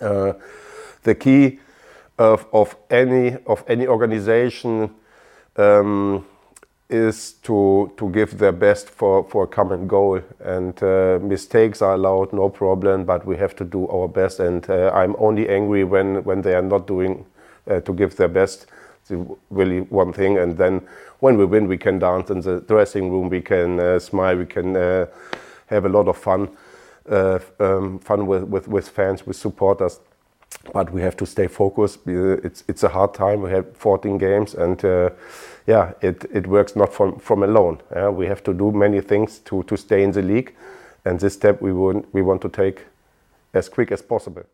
Uh, 0.00 0.34
the 1.02 1.14
key 1.14 1.58
of, 2.18 2.46
of, 2.52 2.76
any, 2.88 3.36
of 3.46 3.64
any 3.66 3.88
organization 3.88 4.94
um, 5.56 6.24
is 6.88 7.32
to 7.42 7.90
to 7.96 8.08
give 8.10 8.38
their 8.38 8.52
best 8.52 8.90
for 8.90 9.24
for 9.24 9.44
a 9.44 9.46
common 9.46 9.88
goal. 9.88 10.20
And 10.44 10.80
uh, 10.82 11.18
mistakes 11.20 11.82
are 11.82 11.94
allowed 11.94 12.32
no 12.32 12.48
problem 12.48 13.04
but 13.04 13.26
we 13.26 13.36
have 13.36 13.56
to 13.56 13.64
do 13.64 13.88
our 13.88 14.08
best. 14.08 14.40
And 14.40 14.68
uh, 14.70 14.90
i'm 14.94 15.16
only 15.18 15.48
angry 15.48 15.84
when 15.84 16.22
when 16.24 16.42
they 16.42 16.54
are 16.54 16.62
not 16.62 16.86
doing 16.86 17.24
uh, 17.70 17.80
to 17.80 17.92
give 17.92 18.16
their 18.16 18.28
best. 18.28 18.66
It's 19.02 19.12
really 19.50 19.80
one 19.80 20.12
thing. 20.12 20.38
And 20.38 20.56
then 20.56 20.80
when 21.20 21.36
we 21.36 21.44
win 21.44 21.66
we 21.68 21.78
can 21.78 21.98
dance 21.98 22.30
in 22.30 22.40
the 22.40 22.60
dressing 22.60 23.10
room. 23.10 23.30
We 23.30 23.40
can 23.40 23.80
uh, 23.80 23.98
smile. 23.98 24.36
We 24.36 24.46
can 24.46 24.76
uh, 24.76 25.06
have 25.66 25.86
a 25.86 25.88
lot 25.88 26.08
of 26.08 26.16
fun 26.16 26.48
uh, 27.10 27.38
um, 27.58 27.98
fun 27.98 28.26
with, 28.26 28.44
with 28.44 28.68
with 28.68 28.88
fans 28.88 29.26
with 29.26 29.36
supporters. 29.36 30.00
But 30.72 30.92
we 30.92 31.02
have 31.02 31.16
to 31.16 31.26
stay 31.26 31.48
focused. 31.48 31.98
It's 32.06 32.62
it's 32.68 32.84
a 32.84 32.88
hard 32.88 33.14
time. 33.14 33.42
We 33.42 33.50
have 33.50 33.76
14 33.76 34.18
games 34.18 34.54
and 34.54 34.84
yeah, 35.66 35.92
it, 36.00 36.46
works 36.46 36.76
not 36.76 36.92
from, 36.92 37.18
alone. 37.42 37.80
We 38.12 38.26
have 38.26 38.42
to 38.44 38.54
do 38.54 38.70
many 38.72 39.00
things 39.00 39.38
to, 39.40 39.64
stay 39.76 40.02
in 40.02 40.12
the 40.12 40.22
league, 40.22 40.54
and 41.04 41.18
this 41.18 41.34
step 41.34 41.60
we 41.60 41.72
want 41.72 42.42
to 42.42 42.48
take 42.48 42.84
as 43.52 43.68
quick 43.68 43.90
as 43.92 44.02
possible. 44.02 44.44